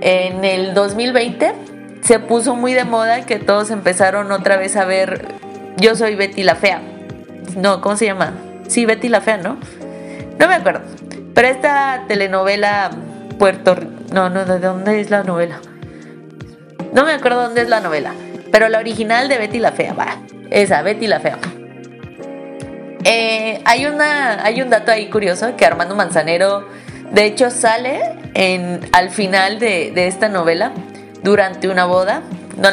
En 0.00 0.44
el 0.44 0.74
2020 0.74 1.52
se 2.00 2.18
puso 2.18 2.56
muy 2.56 2.72
de 2.72 2.84
moda 2.84 3.26
que 3.26 3.38
todos 3.38 3.70
empezaron 3.70 4.32
otra 4.32 4.56
vez 4.56 4.76
a 4.76 4.84
ver 4.84 5.34
Yo 5.76 5.94
soy 5.94 6.14
Betty 6.14 6.42
la 6.42 6.54
Fea. 6.54 6.80
No, 7.56 7.80
¿cómo 7.80 7.96
se 7.96 8.06
llama? 8.06 8.32
Sí, 8.66 8.86
Betty 8.86 9.08
la 9.08 9.20
Fea, 9.20 9.36
¿no? 9.36 9.58
No 10.38 10.48
me 10.48 10.54
acuerdo. 10.54 10.80
Pero 11.34 11.48
esta 11.48 12.04
telenovela 12.08 12.90
Puerto... 13.38 13.76
No, 14.12 14.30
no, 14.30 14.44
¿de 14.44 14.58
dónde 14.58 15.00
es 15.00 15.10
la 15.10 15.22
novela? 15.22 15.60
No 16.92 17.04
me 17.04 17.12
acuerdo 17.12 17.42
dónde 17.42 17.60
es 17.60 17.68
la 17.68 17.80
novela. 17.80 18.12
Pero 18.50 18.68
la 18.68 18.78
original 18.78 19.28
de 19.28 19.38
Betty 19.38 19.58
la 19.58 19.72
Fea, 19.72 19.92
va. 19.92 20.16
Esa, 20.50 20.80
Betty 20.82 21.06
la 21.06 21.20
Fea. 21.20 21.38
Eh, 23.04 23.60
hay, 23.64 23.86
una, 23.86 24.44
hay 24.44 24.60
un 24.60 24.70
dato 24.70 24.90
ahí 24.90 25.08
curioso 25.08 25.56
que 25.56 25.64
Armando 25.64 25.94
Manzanero, 25.94 26.66
de 27.12 27.24
hecho, 27.24 27.50
sale 27.50 28.00
en, 28.34 28.80
al 28.92 29.10
final 29.10 29.58
de, 29.58 30.06
esta 30.06 30.28
novela 30.28 30.72
durante 31.22 31.68
una 31.68 31.84
boda. 31.84 32.22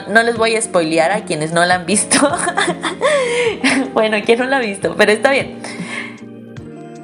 No, 0.10 0.24
les 0.24 0.36
voy 0.36 0.56
a 0.56 0.62
spoilear 0.62 1.12
a 1.12 1.26
quienes 1.26 1.52
no 1.52 1.64
la 1.64 1.76
han 1.76 1.86
visto. 1.86 2.18
bueno, 3.94 4.18
quien 4.26 4.40
no 4.40 4.46
la 4.46 4.58
ha 4.58 4.60
visto, 4.60 4.96
pero 4.98 5.12
está 5.12 5.32
bien. 5.32 5.60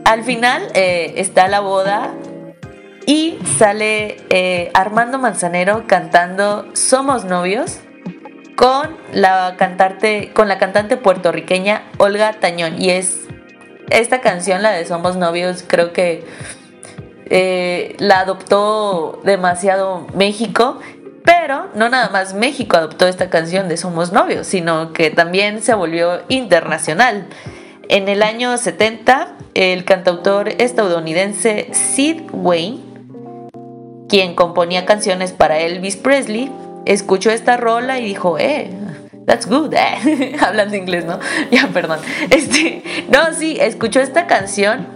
Al 0.04 0.24
final 0.24 0.64
eh, 0.74 1.14
está 1.18 1.48
la 1.48 1.60
boda 1.60 2.12
y 3.06 3.38
sale 3.58 4.18
eh, 4.30 4.72
Armando 4.74 5.20
Manzanero 5.20 5.86
cantando 5.88 6.68
Somos 6.74 7.24
novios 7.26 7.80
con 8.62 8.96
la 9.12 9.56
cantante, 9.58 10.30
con 10.36 10.48
la 10.48 10.60
cantante 10.60 10.96
puertorriqueña 10.96 11.82
Olga 11.98 12.34
Tañón. 12.34 12.80
Y 12.80 12.92
es 12.92 13.22
esta 13.90 14.22
canción, 14.22 14.62
la 14.62 14.70
de 14.70 14.86
Somos 14.86 15.16
Novios, 15.16 15.64
creo 15.66 15.94
que 15.94 16.24
eh, 17.26 17.96
la 17.98 18.20
adoptó 18.20 19.20
demasiado 19.24 20.06
México. 20.14 20.80
Pero 21.24 21.70
no 21.74 21.90
nada 21.90 22.10
más 22.10 22.36
México 22.36 22.78
adoptó 22.78 23.08
esta 23.08 23.32
canción 23.32 23.68
de 23.68 23.78
Somos 23.78 24.12
Novios, 24.12 24.46
sino 24.46 24.94
que 24.94 25.10
también 25.10 25.64
se 25.64 25.74
volvió 25.74 26.22
internacional. 26.30 27.26
En 27.90 28.10
el 28.10 28.22
año 28.22 28.56
70, 28.56 29.38
el 29.56 29.86
cantautor 29.86 30.50
estadounidense 30.50 31.70
Sid 31.72 32.22
Wayne, 32.32 32.80
quien 34.08 34.36
componía 34.36 34.86
canciones 34.86 35.32
para 35.32 35.60
Elvis 35.60 35.98
Presley, 35.98 36.52
escuchó 36.86 37.32
esta 37.32 37.58
rola 37.58 38.00
y 38.00 38.06
dijo, 38.06 38.38
eh, 38.40 38.70
that's 39.26 39.48
good, 39.48 39.74
eh. 39.74 40.36
hablando 40.42 40.76
inglés, 40.76 41.06
¿no? 41.06 41.20
Ya, 41.52 41.68
perdón. 41.68 42.00
Este, 42.30 42.84
no, 43.10 43.34
sí, 43.34 43.58
escuchó 43.60 44.00
esta 44.00 44.28
canción 44.28 44.88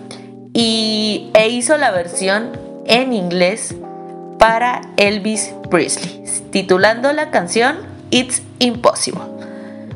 y, 0.54 1.32
e 1.34 1.50
hizo 1.50 1.78
la 1.78 1.91
versión 1.91 2.58
en 2.86 3.13
inglés 3.13 3.76
para 4.39 4.82
Elvis 4.98 5.54
Presley, 5.69 6.24
titulando 6.52 7.13
la 7.13 7.32
canción 7.32 7.78
It's 8.12 8.41
Impossible. 8.60 9.24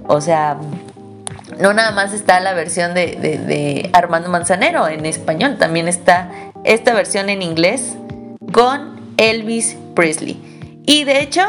O 0.07 0.21
sea, 0.21 0.57
no 1.59 1.73
nada 1.73 1.91
más 1.91 2.13
está 2.13 2.39
la 2.39 2.53
versión 2.53 2.93
de, 2.93 3.15
de 3.15 3.89
Armando 3.93 4.29
Manzanero 4.29 4.87
en 4.87 5.05
español, 5.05 5.57
también 5.57 5.87
está 5.87 6.31
esta 6.63 6.93
versión 6.93 7.29
en 7.29 7.41
inglés 7.41 7.95
con 8.51 8.99
Elvis 9.17 9.77
Presley. 9.95 10.41
Y 10.85 11.03
de 11.03 11.21
hecho, 11.21 11.41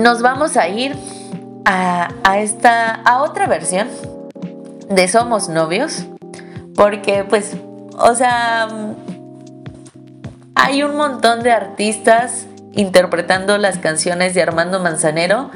nos 0.00 0.22
vamos 0.22 0.56
a 0.56 0.68
ir 0.68 0.96
a, 1.64 2.08
esta 2.38 2.94
a 2.94 3.22
otra 3.22 3.46
versión 3.46 3.88
de 4.88 5.08
Somos 5.08 5.48
Novios 5.48 6.04
porque 6.74 7.24
pues 7.24 7.56
o 7.98 8.14
sea 8.14 8.68
hay 10.54 10.82
un 10.82 10.96
montón 10.96 11.42
de 11.42 11.52
artistas 11.52 12.46
interpretando 12.72 13.58
las 13.58 13.78
canciones 13.78 14.34
de 14.34 14.42
Armando 14.42 14.80
Manzanero 14.80 15.50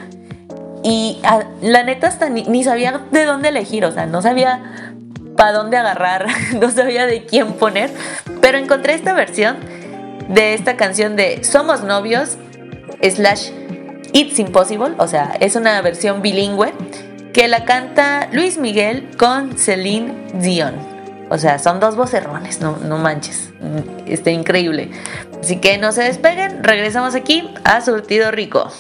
y 0.83 1.21
la 1.63 1.83
neta 1.83 2.07
hasta 2.07 2.29
ni, 2.29 2.63
sabía 2.63 3.01
de 3.11 3.25
dónde 3.25 3.49
elegir, 3.49 3.85
o 3.85 3.91
sea, 3.91 4.07
no 4.07 4.23
sabía 4.23 4.95
para 5.37 5.53
dónde 5.53 5.77
agarrar, 5.77 6.27
no 6.61 6.71
sabía 6.71 7.07
de 7.07 7.25
quién 7.25 7.55
poner, 7.55 7.91
pero 8.41 8.59
encontré 8.59 8.95
esta 8.95 9.13
versión 9.13 9.57
de 10.29 10.55
esta 10.55 10.77
canción 10.77 11.17
de 11.17 11.43
Somos 11.43 11.83
Novios 11.83 12.39
slash 13.03 13.51
It's 14.13 14.39
Impossible, 14.39 14.95
o 14.99 15.07
sea, 15.07 15.37
es 15.41 15.57
una 15.57 15.81
versión 15.83 16.23
bilingüe 16.23 16.73
que 17.33 17.49
la 17.49 17.65
canta 17.65 18.29
Luis 18.33 18.57
Miguel 18.57 19.11
con 19.19 19.59
Celine 19.59 20.15
Dion. 20.35 20.75
O 21.29 21.39
sea, 21.39 21.59
son 21.59 21.81
dos 21.81 21.97
vocerrones, 21.97 22.61
no, 22.61 22.77
no 22.79 22.99
manches. 22.99 23.51
Está 24.07 24.31
increíble. 24.31 24.91
Así 25.41 25.57
que 25.57 25.77
no 25.77 25.93
se 25.93 26.03
despeguen, 26.03 26.63
regresamos 26.63 27.15
aquí 27.15 27.53
a 27.65 27.81
Surtido 27.81 28.31
Rico. 28.31 28.71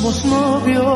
Somos 0.00 0.24
novios, 0.24 0.86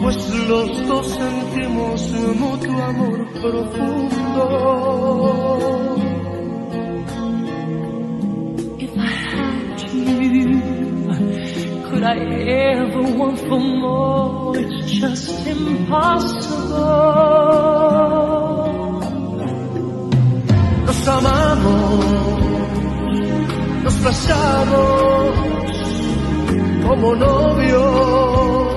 pues 0.00 0.16
los 0.48 0.86
dos 0.86 1.06
sentimos 1.08 2.08
mutuo 2.38 2.82
amor 2.84 3.26
profundo. 3.40 4.44
If 8.78 8.96
I 8.96 9.06
had 9.06 9.80
you, 9.92 10.62
could 11.88 12.04
I 12.04 12.18
ever 12.48 13.02
want 13.18 13.38
for 13.40 13.58
more? 13.58 14.56
It's 14.56 14.92
just 14.92 15.46
impossible. 15.46 16.76
Nos 20.86 21.08
amamos, 21.08 22.04
nos 23.82 23.96
besamos 24.04 25.49
como 27.00 27.14
novios, 27.16 28.76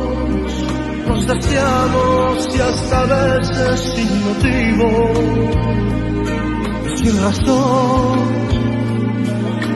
nos 1.07 1.27
deseamos 1.27 2.55
y 2.55 2.59
hasta 2.61 3.05
veces 3.05 3.79
sin 3.95 4.23
motivo, 4.23 5.13
sin 6.95 7.21
razón, 7.21 8.19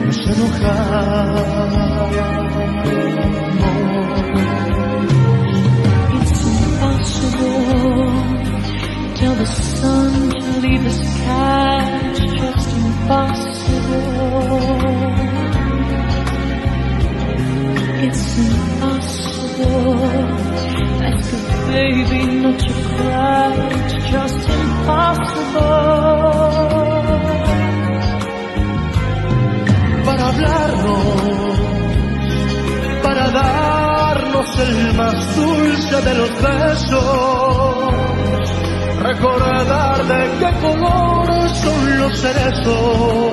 nos 0.06 0.26
enojamos. 0.28 1.68
It's 6.20 6.42
impossible. 6.46 7.48
Tell 9.16 9.34
the 9.34 9.46
sun 9.46 10.30
to 10.30 10.60
leave 10.60 10.84
the 10.84 10.90
sky. 10.90 12.12
Just 12.14 12.76
impossible. 12.76 14.08
It's 18.00 18.38
impossible. 18.38 20.04
Ask 21.08 21.32
a 21.32 21.36
baby 21.72 22.22
not 22.42 22.58
to 22.58 22.72
cry. 22.96 23.52
It's 23.84 24.10
just 24.10 24.42
impossible. 24.48 25.98
para 30.08 30.28
hablarnos, 30.28 31.58
para 33.02 33.30
darnos 33.30 34.58
el 34.58 34.94
más 34.94 35.36
dulce 35.36 36.00
de 36.00 36.14
los 36.14 36.30
besos, 36.42 37.94
recordar 39.02 40.06
de 40.06 40.30
qué 40.38 40.50
color 40.62 41.50
son 41.50 41.98
los 41.98 42.18
cerezos, 42.20 43.32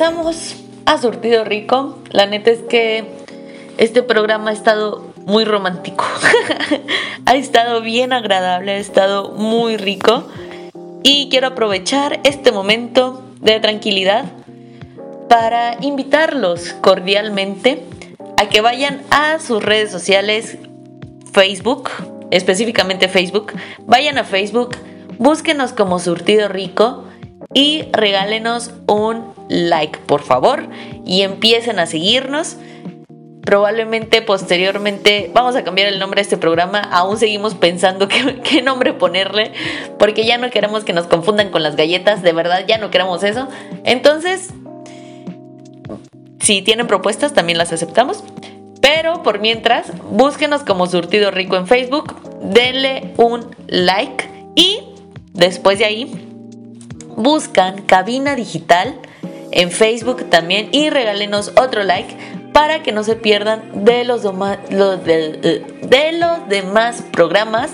Regresamos 0.00 0.56
a 0.86 0.96
Surtido 0.96 1.44
Rico. 1.44 1.98
La 2.08 2.24
neta 2.24 2.50
es 2.50 2.60
que 2.60 3.04
este 3.76 4.02
programa 4.02 4.48
ha 4.48 4.54
estado 4.54 5.12
muy 5.26 5.44
romántico. 5.44 6.06
ha 7.26 7.34
estado 7.34 7.82
bien 7.82 8.14
agradable, 8.14 8.72
ha 8.72 8.78
estado 8.78 9.32
muy 9.32 9.76
rico. 9.76 10.24
Y 11.02 11.28
quiero 11.28 11.48
aprovechar 11.48 12.18
este 12.24 12.50
momento 12.50 13.22
de 13.42 13.60
tranquilidad 13.60 14.24
para 15.28 15.76
invitarlos 15.82 16.72
cordialmente 16.80 17.84
a 18.38 18.48
que 18.48 18.62
vayan 18.62 19.02
a 19.10 19.38
sus 19.38 19.62
redes 19.62 19.90
sociales, 19.90 20.56
Facebook, 21.30 21.90
específicamente 22.30 23.06
Facebook. 23.08 23.52
Vayan 23.84 24.16
a 24.16 24.24
Facebook, 24.24 24.78
búsquenos 25.18 25.74
como 25.74 25.98
Surtido 25.98 26.48
Rico 26.48 27.04
y 27.52 27.84
regálenos 27.92 28.72
un 28.86 29.32
like, 29.48 29.98
por 30.00 30.22
favor, 30.22 30.68
y 31.04 31.22
empiecen 31.22 31.78
a 31.78 31.86
seguirnos. 31.86 32.56
Probablemente 33.42 34.22
posteriormente 34.22 35.30
vamos 35.32 35.56
a 35.56 35.64
cambiar 35.64 35.88
el 35.88 35.98
nombre 35.98 36.18
de 36.18 36.22
este 36.22 36.36
programa. 36.36 36.80
Aún 36.80 37.18
seguimos 37.18 37.54
pensando 37.54 38.06
qué, 38.08 38.40
qué 38.44 38.62
nombre 38.62 38.92
ponerle, 38.92 39.52
porque 39.98 40.24
ya 40.24 40.38
no 40.38 40.50
queremos 40.50 40.84
que 40.84 40.92
nos 40.92 41.06
confundan 41.06 41.50
con 41.50 41.62
las 41.62 41.76
galletas. 41.76 42.22
De 42.22 42.32
verdad, 42.32 42.64
ya 42.68 42.78
no 42.78 42.90
queremos 42.90 43.22
eso. 43.24 43.48
Entonces, 43.84 44.50
si 46.40 46.62
tienen 46.62 46.86
propuestas, 46.86 47.32
también 47.32 47.58
las 47.58 47.72
aceptamos. 47.72 48.22
Pero 48.80 49.22
por 49.22 49.40
mientras, 49.40 49.92
búsquenos 50.10 50.62
como 50.62 50.86
Surtido 50.86 51.30
Rico 51.30 51.56
en 51.56 51.66
Facebook, 51.66 52.16
denle 52.42 53.12
un 53.16 53.54
like 53.66 54.28
y 54.54 54.80
después 55.32 55.78
de 55.78 55.84
ahí 55.84 56.29
buscan 57.22 57.82
Cabina 57.82 58.34
Digital 58.34 58.94
en 59.52 59.70
Facebook 59.70 60.28
también 60.30 60.68
y 60.72 60.90
regálenos 60.90 61.52
otro 61.56 61.82
like 61.82 62.14
para 62.52 62.82
que 62.82 62.92
no 62.92 63.04
se 63.04 63.16
pierdan 63.16 63.84
de 63.84 64.04
los, 64.04 64.22
de, 64.22 65.64
de 65.82 66.12
los 66.12 66.48
demás 66.48 67.02
programas 67.12 67.70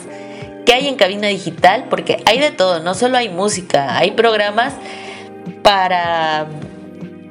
que 0.67 0.75
hay 0.75 0.89
en 0.89 0.97
Cabina 0.97 1.29
Digital, 1.29 1.87
porque 1.89 2.23
hay 2.27 2.41
de 2.41 2.51
todo, 2.51 2.81
no 2.81 2.95
solo 2.95 3.17
hay 3.17 3.29
música, 3.29 3.97
hay 3.97 4.11
programas 4.11 4.75
para 5.63 6.49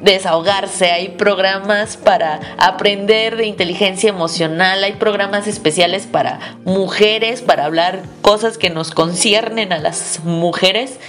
desahogarse, 0.01 0.91
hay 0.91 1.09
programas 1.09 1.97
para 1.97 2.39
aprender 2.57 3.35
de 3.35 3.45
inteligencia 3.45 4.09
emocional, 4.09 4.83
hay 4.83 4.93
programas 4.93 5.47
especiales 5.47 6.05
para 6.05 6.57
mujeres, 6.63 7.41
para 7.41 7.65
hablar 7.65 8.03
cosas 8.21 8.57
que 8.57 8.69
nos 8.69 8.91
conciernen 8.91 9.73
a 9.73 9.79
las 9.79 10.21
mujeres. 10.23 10.99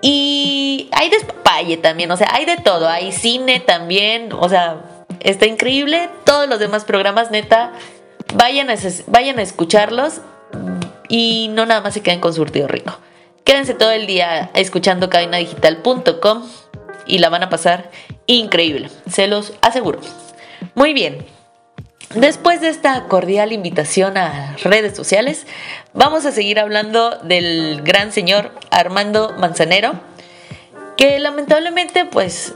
Y 0.00 0.88
hay 0.92 1.10
despapalle 1.10 1.76
también, 1.76 2.10
o 2.10 2.16
sea, 2.16 2.28
hay 2.32 2.44
de 2.44 2.56
todo, 2.56 2.88
hay 2.88 3.10
cine 3.12 3.60
también, 3.60 4.32
o 4.32 4.48
sea, 4.48 5.04
está 5.20 5.46
increíble. 5.46 6.08
Todos 6.24 6.48
los 6.48 6.60
demás 6.60 6.84
programas, 6.84 7.30
neta, 7.30 7.72
vayan 8.34 8.70
a, 8.70 8.74
vayan 9.06 9.38
a 9.38 9.42
escucharlos 9.42 10.20
y 11.08 11.48
no 11.52 11.66
nada 11.66 11.80
más 11.80 11.94
se 11.94 12.02
queden 12.02 12.20
con 12.20 12.34
surtido 12.34 12.68
rico. 12.68 12.96
Quédense 13.44 13.74
todo 13.74 13.90
el 13.90 14.06
día 14.06 14.50
escuchando 14.54 15.08
cabinadigital.com 15.08 16.42
y 17.06 17.18
la 17.18 17.30
van 17.30 17.42
a 17.42 17.48
pasar 17.48 17.90
increíble, 18.26 18.90
se 19.10 19.26
los 19.26 19.54
aseguro. 19.62 20.00
Muy 20.74 20.92
bien. 20.92 21.37
Después 22.14 22.62
de 22.62 22.68
esta 22.68 23.04
cordial 23.04 23.52
invitación 23.52 24.16
a 24.16 24.56
redes 24.62 24.96
sociales, 24.96 25.46
vamos 25.92 26.24
a 26.24 26.32
seguir 26.32 26.58
hablando 26.58 27.18
del 27.18 27.82
gran 27.82 28.12
señor 28.12 28.50
Armando 28.70 29.34
Manzanero, 29.38 30.00
que 30.96 31.18
lamentablemente 31.18 32.06
pues 32.06 32.54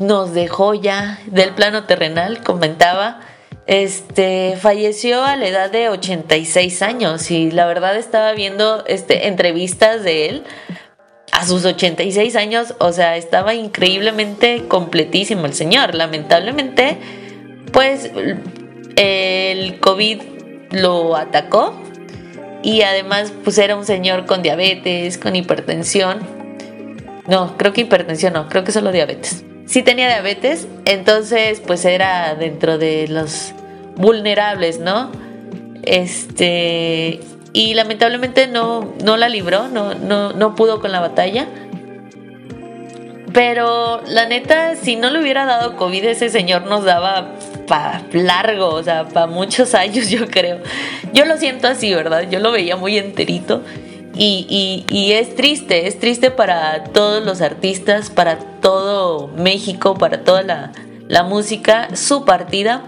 nos 0.00 0.32
dejó 0.32 0.72
ya 0.72 1.20
del 1.26 1.50
plano 1.50 1.84
terrenal, 1.84 2.42
comentaba. 2.42 3.20
Este 3.66 4.56
falleció 4.58 5.22
a 5.22 5.36
la 5.36 5.46
edad 5.46 5.70
de 5.70 5.90
86 5.90 6.80
años 6.80 7.30
y 7.30 7.50
la 7.50 7.66
verdad 7.66 7.94
estaba 7.96 8.32
viendo 8.32 8.82
este, 8.86 9.28
entrevistas 9.28 10.02
de 10.02 10.30
él 10.30 10.44
a 11.32 11.46
sus 11.46 11.66
86 11.66 12.34
años, 12.36 12.74
o 12.78 12.92
sea, 12.92 13.18
estaba 13.18 13.52
increíblemente 13.52 14.66
completísimo 14.66 15.44
el 15.44 15.52
señor. 15.52 15.94
Lamentablemente, 15.94 16.96
pues 17.70 18.10
el 18.98 19.78
COVID 19.78 20.20
lo 20.72 21.16
atacó 21.16 21.80
y 22.64 22.82
además 22.82 23.32
pues 23.44 23.56
era 23.58 23.76
un 23.76 23.86
señor 23.86 24.26
con 24.26 24.42
diabetes, 24.42 25.18
con 25.18 25.36
hipertensión. 25.36 26.18
No, 27.28 27.56
creo 27.56 27.72
que 27.72 27.82
hipertensión 27.82 28.32
no, 28.32 28.48
creo 28.48 28.64
que 28.64 28.72
solo 28.72 28.90
diabetes. 28.90 29.44
Sí 29.66 29.82
tenía 29.82 30.08
diabetes, 30.08 30.66
entonces 30.84 31.62
pues 31.64 31.84
era 31.84 32.34
dentro 32.34 32.76
de 32.76 33.06
los 33.06 33.52
vulnerables, 33.94 34.80
¿no? 34.80 35.12
Este 35.84 37.20
y 37.52 37.74
lamentablemente 37.74 38.48
no, 38.48 38.94
no 39.04 39.16
la 39.16 39.28
libró, 39.28 39.68
no, 39.68 39.94
no, 39.94 40.32
no 40.32 40.56
pudo 40.56 40.80
con 40.80 40.90
la 40.90 41.00
batalla. 41.00 41.46
Pero 43.32 44.02
la 44.08 44.26
neta, 44.26 44.74
si 44.74 44.96
no 44.96 45.10
le 45.10 45.20
hubiera 45.20 45.44
dado 45.44 45.76
COVID, 45.76 46.04
ese 46.04 46.30
señor 46.30 46.62
nos 46.62 46.84
daba 46.84 47.34
para 47.68 48.02
largo, 48.12 48.70
o 48.70 48.82
sea, 48.82 49.06
para 49.08 49.26
muchos 49.26 49.74
años, 49.74 50.08
yo 50.08 50.26
creo. 50.26 50.60
Yo 51.12 51.24
lo 51.24 51.36
siento 51.36 51.68
así, 51.68 51.94
¿verdad? 51.94 52.28
Yo 52.28 52.40
lo 52.40 52.50
veía 52.50 52.76
muy 52.76 52.98
enterito. 52.98 53.62
Y, 54.20 54.84
y, 54.90 55.12
es 55.12 55.36
triste, 55.36 55.86
es 55.86 56.00
triste 56.00 56.32
para 56.32 56.82
todos 56.84 57.24
los 57.24 57.40
artistas, 57.40 58.10
para 58.10 58.38
todo 58.38 59.28
México, 59.28 59.94
para 59.94 60.24
toda 60.24 60.42
la, 60.42 60.72
la 61.06 61.22
música, 61.22 61.94
su 61.94 62.24
partida. 62.24 62.82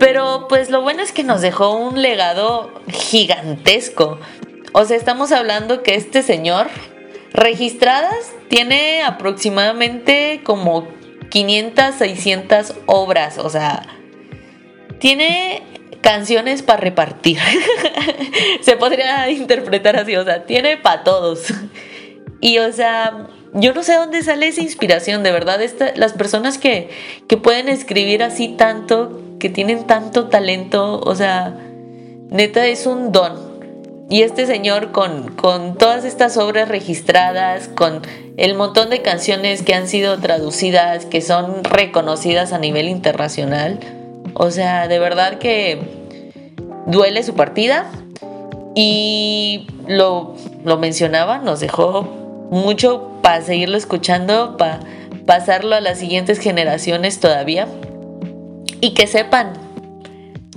Pero 0.00 0.46
pues 0.48 0.68
lo 0.70 0.82
bueno 0.82 1.02
es 1.02 1.12
que 1.12 1.22
nos 1.22 1.40
dejó 1.40 1.76
un 1.76 2.02
legado 2.02 2.72
gigantesco. 2.88 4.18
O 4.72 4.84
sea, 4.84 4.96
estamos 4.96 5.30
hablando 5.30 5.84
que 5.84 5.94
este 5.94 6.24
señor, 6.24 6.66
registradas, 7.32 8.32
tiene 8.48 9.02
aproximadamente 9.02 10.40
como 10.42 10.88
500, 11.30 11.94
600 11.94 12.74
obras. 12.86 13.38
O 13.38 13.48
sea, 13.48 13.82
tiene 14.98 15.62
canciones 16.00 16.62
para 16.62 16.80
repartir. 16.80 17.38
Se 18.60 18.76
podría 18.76 19.30
interpretar 19.30 19.96
así, 19.96 20.16
o 20.16 20.24
sea, 20.24 20.44
tiene 20.44 20.76
para 20.76 21.04
todos. 21.04 21.52
Y 22.40 22.58
o 22.58 22.72
sea, 22.72 23.28
yo 23.52 23.74
no 23.74 23.82
sé 23.82 23.94
dónde 23.94 24.22
sale 24.22 24.48
esa 24.48 24.62
inspiración, 24.62 25.22
de 25.22 25.32
verdad, 25.32 25.60
las 25.96 26.12
personas 26.12 26.58
que, 26.58 26.90
que 27.28 27.36
pueden 27.36 27.68
escribir 27.68 28.22
así 28.22 28.48
tanto, 28.48 29.20
que 29.38 29.48
tienen 29.48 29.86
tanto 29.86 30.28
talento, 30.28 31.00
o 31.00 31.14
sea, 31.14 31.56
neta 32.30 32.66
es 32.66 32.86
un 32.86 33.12
don. 33.12 33.49
Y 34.10 34.22
este 34.22 34.46
señor 34.46 34.90
con, 34.90 35.36
con 35.36 35.78
todas 35.78 36.04
estas 36.04 36.36
obras 36.36 36.68
registradas, 36.68 37.68
con 37.68 38.02
el 38.36 38.54
montón 38.54 38.90
de 38.90 39.02
canciones 39.02 39.62
que 39.62 39.72
han 39.72 39.86
sido 39.86 40.18
traducidas, 40.18 41.06
que 41.06 41.20
son 41.20 41.62
reconocidas 41.62 42.52
a 42.52 42.58
nivel 42.58 42.88
internacional, 42.88 43.78
o 44.34 44.50
sea, 44.50 44.88
de 44.88 44.98
verdad 44.98 45.38
que 45.38 45.78
duele 46.86 47.22
su 47.22 47.34
partida. 47.34 47.86
Y 48.74 49.66
lo, 49.86 50.34
lo 50.64 50.78
mencionaba, 50.78 51.38
nos 51.38 51.60
dejó 51.60 52.02
mucho 52.50 53.12
para 53.22 53.42
seguirlo 53.42 53.76
escuchando, 53.76 54.56
para 54.56 54.80
pasarlo 55.26 55.76
a 55.76 55.80
las 55.80 55.98
siguientes 55.98 56.38
generaciones 56.38 57.20
todavía. 57.20 57.68
Y 58.80 58.94
que 58.94 59.06
sepan 59.06 59.52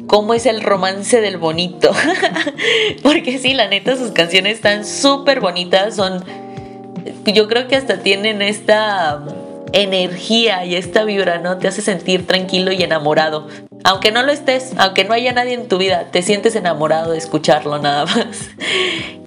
cómo 0.08 0.34
es 0.34 0.46
el 0.46 0.62
romance 0.62 1.22
del 1.22 1.38
bonito. 1.38 1.92
Porque 3.04 3.40
sí, 3.40 3.54
la 3.54 3.68
neta, 3.68 3.96
sus 3.96 4.12
canciones 4.12 4.56
están 4.56 4.86
súper 4.86 5.40
bonitas, 5.40 5.96
son, 5.96 6.24
yo 7.26 7.48
creo 7.48 7.68
que 7.68 7.76
hasta 7.76 8.00
tienen 8.00 8.42
esta 8.42 9.24
energía 9.74 10.66
y 10.66 10.76
esta 10.76 11.04
vibra, 11.04 11.40
¿no? 11.40 11.58
Te 11.58 11.68
hace 11.68 11.82
sentir 11.82 12.28
tranquilo 12.28 12.72
y 12.72 12.84
enamorado. 12.84 13.48
Aunque 13.84 14.12
no 14.12 14.24
lo 14.24 14.32
estés, 14.32 14.72
aunque 14.78 15.04
no 15.04 15.14
haya 15.14 15.34
nadie 15.34 15.56
en 15.56 15.68
tu 15.68 15.78
vida, 15.78 16.06
te 16.12 16.22
sientes 16.22 16.56
enamorado 16.56 17.12
de 17.12 17.18
escucharlo 17.18 17.80
nada 17.80 18.06
más. 18.16 18.50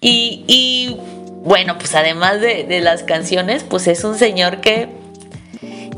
Y, 0.01 0.97
bueno, 1.43 1.79
pues 1.79 1.95
además 1.95 2.41
de, 2.41 2.64
de 2.64 2.81
las 2.81 3.03
canciones, 3.03 3.64
pues 3.64 3.87
es 3.87 4.05
un 4.05 4.16
señor 4.16 4.61
que 4.61 4.89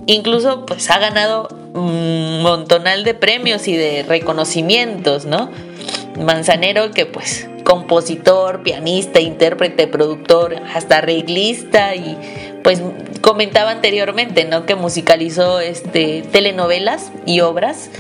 incluso 0.07 0.65
pues 0.67 0.91
ha 0.91 0.99
ganado 0.99 1.49
montonal 1.79 3.05
de 3.05 3.15
premios 3.15 3.69
y 3.69 3.77
de 3.77 4.03
reconocimientos, 4.03 5.25
¿no? 5.25 5.51
Manzanero 6.19 6.91
que 6.91 7.07
pues 7.07 7.49
compositor, 7.65 8.63
pianista, 8.63 9.21
intérprete, 9.21 9.87
productor, 9.87 10.57
hasta 10.75 10.99
arreglista 10.99 11.95
y 11.95 12.17
pues 12.65 12.83
comentaba 13.21 13.71
anteriormente, 13.71 14.45
¿no? 14.45 14.67
Que 14.67 14.75
musicalizó 14.75 15.61
este 15.61 16.23
telenovelas 16.33 17.13
y 17.27 17.41
obras. 17.41 17.91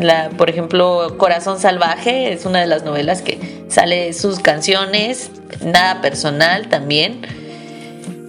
La, 0.00 0.30
por 0.30 0.50
ejemplo, 0.50 1.16
Corazón 1.18 1.60
Salvaje 1.60 2.32
es 2.32 2.46
una 2.46 2.60
de 2.60 2.66
las 2.66 2.84
novelas 2.84 3.22
que 3.22 3.38
sale 3.68 4.12
sus 4.12 4.40
canciones, 4.40 5.30
nada 5.62 6.00
personal 6.00 6.68
también 6.68 7.43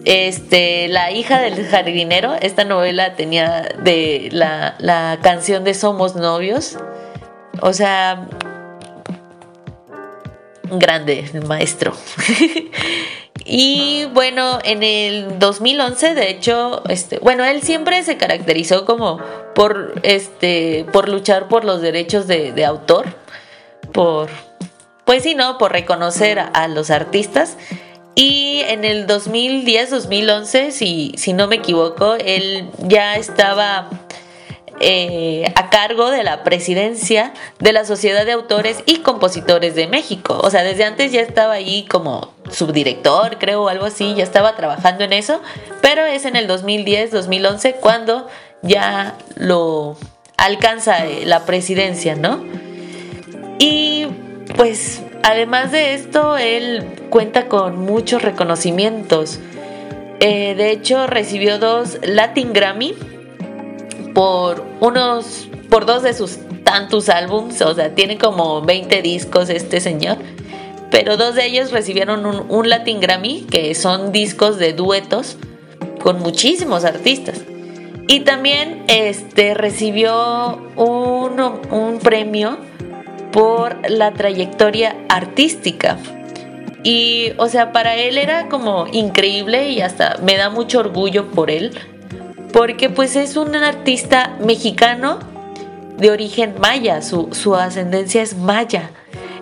este, 0.05 0.87
La 0.87 1.11
hija 1.11 1.41
del 1.41 1.65
jardinero, 1.67 2.35
esta 2.39 2.63
novela 2.63 3.15
tenía 3.15 3.61
de 3.83 4.29
la, 4.31 4.75
la 4.79 5.19
canción 5.21 5.63
de 5.63 5.73
Somos 5.73 6.15
novios. 6.15 6.77
O 7.61 7.73
sea, 7.73 8.27
grande, 10.71 11.29
maestro. 11.47 11.93
y 13.45 14.05
bueno, 14.13 14.59
en 14.63 14.83
el 14.83 15.39
2011, 15.39 16.15
de 16.15 16.29
hecho, 16.29 16.83
este, 16.89 17.19
bueno, 17.19 17.43
él 17.43 17.61
siempre 17.61 18.03
se 18.03 18.17
caracterizó 18.17 18.85
como 18.85 19.19
por, 19.53 19.95
este, 20.03 20.85
por 20.91 21.09
luchar 21.09 21.47
por 21.47 21.65
los 21.65 21.81
derechos 21.81 22.27
de, 22.27 22.65
autor, 22.65 23.05
por, 23.93 24.29
pues 25.05 25.23
sí, 25.23 25.35
¿no? 25.35 25.57
Por 25.57 25.71
reconocer 25.71 26.39
a 26.39 26.67
los 26.67 26.89
artistas. 26.89 27.57
Y 28.15 28.61
en 28.67 28.85
el 28.85 29.07
2010-2011, 29.07 30.71
si, 30.71 31.13
si 31.17 31.33
no 31.33 31.47
me 31.47 31.57
equivoco, 31.57 32.15
él 32.15 32.69
ya 32.87 33.15
estaba 33.15 33.89
eh, 34.79 35.53
a 35.55 35.69
cargo 35.69 36.09
de 36.11 36.23
la 36.23 36.43
presidencia 36.43 37.33
de 37.59 37.71
la 37.71 37.85
Sociedad 37.85 38.25
de 38.25 38.33
Autores 38.33 38.83
y 38.85 38.97
Compositores 38.97 39.73
de 39.75 39.87
México. 39.87 40.39
O 40.43 40.49
sea, 40.49 40.63
desde 40.63 40.83
antes 40.83 41.13
ya 41.13 41.21
estaba 41.21 41.53
ahí 41.53 41.85
como 41.85 42.33
subdirector, 42.51 43.37
creo, 43.37 43.63
o 43.63 43.69
algo 43.69 43.85
así, 43.85 44.15
ya 44.15 44.23
estaba 44.23 44.55
trabajando 44.55 45.05
en 45.05 45.13
eso, 45.13 45.41
pero 45.81 46.05
es 46.05 46.25
en 46.25 46.35
el 46.35 46.49
2010-2011 46.49 47.75
cuando 47.79 48.27
ya 48.63 49.15
lo 49.35 49.97
alcanza 50.35 51.05
eh, 51.05 51.25
la 51.25 51.45
presidencia, 51.45 52.15
¿no? 52.15 52.43
Y 53.59 54.07
pues 54.57 55.01
Además 55.27 55.71
de 55.71 55.95
esto, 55.95 56.37
él 56.37 56.83
cuenta 57.09 57.47
con 57.47 57.79
muchos 57.79 58.21
reconocimientos. 58.21 59.39
Eh, 60.19 60.53
de 60.53 60.69
hecho, 60.69 61.07
recibió 61.07 61.57
dos 61.57 61.97
Latin 62.03 62.53
Grammy 62.53 62.93
por 64.13 64.63
unos, 64.81 65.49
por 65.71 65.87
dos 65.87 66.03
de 66.03 66.13
sus 66.13 66.37
tantos 66.63 67.09
álbums. 67.09 67.59
O 67.63 67.73
sea, 67.73 67.95
tiene 67.95 68.19
como 68.19 68.61
20 68.61 69.01
discos 69.01 69.49
este 69.49 69.79
señor. 69.79 70.17
Pero 70.91 71.17
dos 71.17 71.33
de 71.33 71.47
ellos 71.47 71.71
recibieron 71.71 72.23
un, 72.47 72.69
Latin 72.69 72.99
Grammy, 72.99 73.47
que 73.49 73.73
son 73.73 74.11
discos 74.11 74.59
de 74.59 74.73
duetos 74.73 75.37
con 76.03 76.19
muchísimos 76.19 76.85
artistas. 76.85 77.41
Y 78.07 78.19
también 78.19 78.83
este, 78.89 79.55
recibió 79.55 80.61
un, 80.75 81.41
un 81.71 81.97
premio 81.97 82.59
por 83.35 83.89
la 83.91 84.13
trayectoria 84.13 84.95
artística. 85.09 85.97
Y, 86.83 87.33
o 87.35 87.49
sea, 87.49 87.73
para 87.73 87.95
él 87.95 88.17
era 88.17 88.47
como 88.47 88.87
increíble 88.89 89.71
y 89.71 89.81
hasta 89.81 90.19
me 90.23 90.37
da 90.37 90.49
mucho 90.49 90.79
orgullo 90.79 91.29
por 91.31 91.51
él, 91.51 91.77
porque 92.53 92.89
pues 92.89 93.17
es 93.17 93.35
un 93.35 93.53
artista 93.53 94.37
mexicano 94.39 95.19
de 95.97 96.11
origen 96.11 96.55
maya, 96.61 97.01
su, 97.01 97.55
ascendencia 97.55 98.21
es 98.21 98.37
maya. 98.37 98.91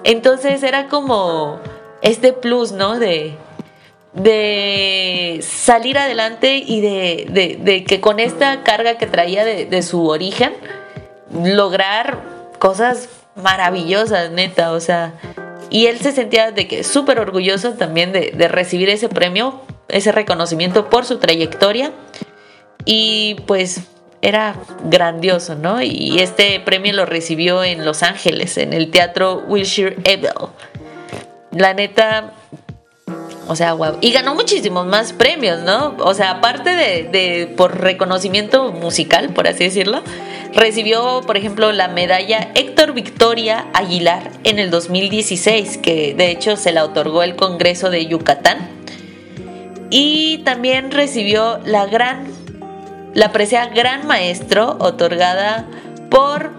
Entonces 0.04 0.64
era 0.64 0.88
como 0.88 1.60
este 2.02 2.34
plus, 2.34 2.72
¿no? 2.72 2.98
De, 2.98 3.36
de 4.14 5.40
salir 5.44 6.00
adelante 6.00 6.64
y 6.66 6.82
de, 6.82 7.60
de, 7.62 7.84
que 7.84 8.02
con 8.02 8.20
esta 8.20 8.64
carga 8.64 8.98
que 8.98 9.06
traía 9.06 9.46
de, 9.46 9.82
su 9.84 10.08
origen, 10.08 10.52
lograr 11.32 12.24
cosas 12.58 13.08
maravillosas, 13.36 14.32
neta, 14.32 14.72
o 14.72 14.80
sea, 14.80 15.14
y 15.70 15.88
él 15.88 16.00
se 16.00 16.12
sentía 16.12 16.52
de 16.52 16.68
que 16.68 16.84
súper 16.84 17.20
orgulloso 17.20 17.74
también 17.74 18.12
de, 18.12 18.48
recibir 18.48 18.90
ese 18.90 19.10
premio, 19.10 19.62
ese 19.88 20.12
reconocimiento 20.12 20.90
por 20.90 21.06
su 21.06 21.18
trayectoria. 21.18 21.92
y 22.86 23.38
pues 23.48 23.82
era 24.24 24.56
grandioso, 24.86 25.56
¿no? 25.56 25.82
Y 25.82 26.20
este 26.20 26.62
premio 26.62 26.94
lo 26.94 27.06
recibió 27.06 27.62
en 27.62 27.84
Los 27.84 28.04
Ángeles, 28.04 28.58
en 28.58 28.72
el 28.72 28.90
teatro 28.90 29.44
Wilshire 29.48 29.98
Ebel. 30.06 30.32
La 31.52 31.74
neta, 31.74 32.32
o 33.50 33.56
sea, 33.58 33.74
wow. 33.74 33.98
Y 34.00 34.12
ganó 34.12 34.34
muchísimos 34.34 34.86
más 34.86 35.12
premios, 35.12 35.60
¿no? 35.60 35.98
O 36.00 36.14
sea, 36.14 36.32
aparte 36.32 36.70
de, 36.70 37.04
de, 37.12 37.48
por 37.48 37.82
reconocimiento 37.82 38.72
musical, 38.72 39.34
por 39.34 39.46
así 39.46 39.66
decirlo, 39.66 40.02
recibió, 40.56 41.22
por 41.26 41.38
ejemplo, 41.38 41.72
la 41.72 41.88
medalla 41.88 42.52
Héctor 42.56 42.94
Victoria 42.94 43.68
Aguilar 43.74 44.32
en 44.44 44.60
el 44.60 44.70
2016, 44.72 45.78
que 45.78 46.14
de 46.14 46.32
hecho 46.32 46.56
se 46.56 46.72
la 46.72 46.84
otorgó 46.84 47.24
el 47.24 47.36
Congreso 47.36 47.90
de 47.90 48.06
Yucatán. 48.06 48.70
Y 49.90 50.40
también 50.40 50.92
recibió 50.92 51.60
la 51.66 51.86
gran, 51.86 52.28
la 53.14 53.32
presea 53.32 53.68
Gran 53.68 54.08
Maestro, 54.08 54.78
otorgada 54.80 55.68
por 56.10 56.52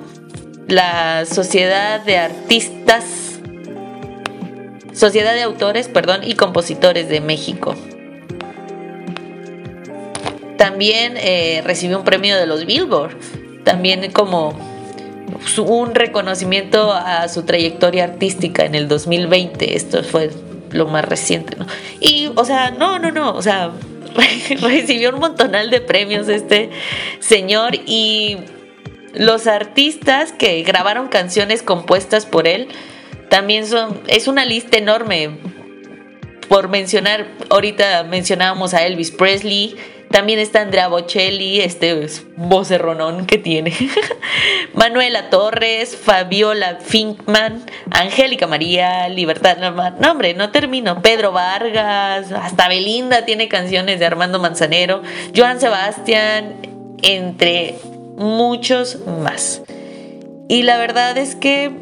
la 0.68 1.26
Sociedad 1.26 2.00
de 2.00 2.18
Artistas 2.18 3.24
Sociedad 4.94 5.34
de 5.34 5.42
Autores, 5.42 5.88
perdón, 5.88 6.20
y 6.22 6.34
Compositores 6.34 7.08
de 7.08 7.20
México. 7.20 7.74
También 10.56 11.14
eh, 11.16 11.62
recibió 11.64 11.98
un 11.98 12.04
premio 12.04 12.36
de 12.36 12.46
los 12.46 12.64
Billboard, 12.64 13.16
también 13.64 14.10
como 14.12 14.56
un 15.58 15.94
reconocimiento 15.94 16.92
a 16.92 17.28
su 17.28 17.44
trayectoria 17.44 18.04
artística 18.04 18.64
en 18.64 18.74
el 18.74 18.88
2020. 18.88 19.76
Esto 19.76 20.02
fue 20.04 20.30
lo 20.70 20.86
más 20.86 21.04
reciente, 21.04 21.56
¿no? 21.56 21.66
Y, 22.00 22.30
o 22.34 22.44
sea, 22.44 22.70
no, 22.70 22.98
no, 22.98 23.10
no, 23.10 23.32
o 23.34 23.42
sea, 23.42 23.72
recibió 24.60 25.10
un 25.10 25.20
montonal 25.20 25.70
de 25.70 25.80
premios 25.80 26.28
este 26.28 26.70
señor 27.20 27.74
y 27.86 28.38
los 29.14 29.46
artistas 29.46 30.32
que 30.32 30.62
grabaron 30.62 31.08
canciones 31.08 31.62
compuestas 31.62 32.26
por 32.26 32.46
él, 32.48 32.68
también 33.28 33.66
son, 33.66 34.00
es 34.06 34.28
una 34.28 34.44
lista 34.44 34.76
enorme. 34.76 35.38
Por 36.48 36.68
mencionar, 36.68 37.26
ahorita 37.48 38.04
mencionábamos 38.04 38.74
a 38.74 38.84
Elvis 38.84 39.10
Presley, 39.10 39.76
también 40.14 40.38
está 40.38 40.60
Andrea 40.60 40.86
Bocelli, 40.86 41.60
este 41.60 42.06
vocerronón 42.36 43.26
que 43.26 43.36
tiene. 43.36 43.74
Manuela 44.72 45.28
Torres, 45.28 45.96
Fabiola 45.96 46.78
Finkman, 46.80 47.66
Angélica 47.90 48.46
María, 48.46 49.08
Libertad 49.08 49.56
Normal. 49.56 49.96
No, 49.98 50.12
hombre, 50.12 50.34
no 50.34 50.52
termino. 50.52 51.02
Pedro 51.02 51.32
Vargas, 51.32 52.30
hasta 52.30 52.68
Belinda 52.68 53.24
tiene 53.24 53.48
canciones 53.48 53.98
de 53.98 54.06
Armando 54.06 54.38
Manzanero, 54.38 55.02
Joan 55.34 55.58
Sebastián, 55.58 56.58
entre 57.02 57.74
muchos 58.16 59.00
más. 59.20 59.62
Y 60.46 60.62
la 60.62 60.78
verdad 60.78 61.18
es 61.18 61.34
que 61.34 61.72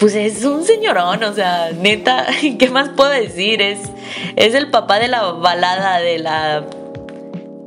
pues 0.00 0.14
es 0.14 0.44
un 0.44 0.64
señorón, 0.64 1.22
o 1.22 1.34
sea, 1.34 1.72
neta, 1.72 2.26
¿qué 2.58 2.70
más 2.70 2.88
puedo 2.88 3.10
decir? 3.10 3.60
Es, 3.60 3.78
es 4.34 4.54
el 4.54 4.70
papá 4.70 4.98
de 4.98 5.08
la 5.08 5.32
balada, 5.32 6.00
de 6.00 6.18
la 6.18 6.64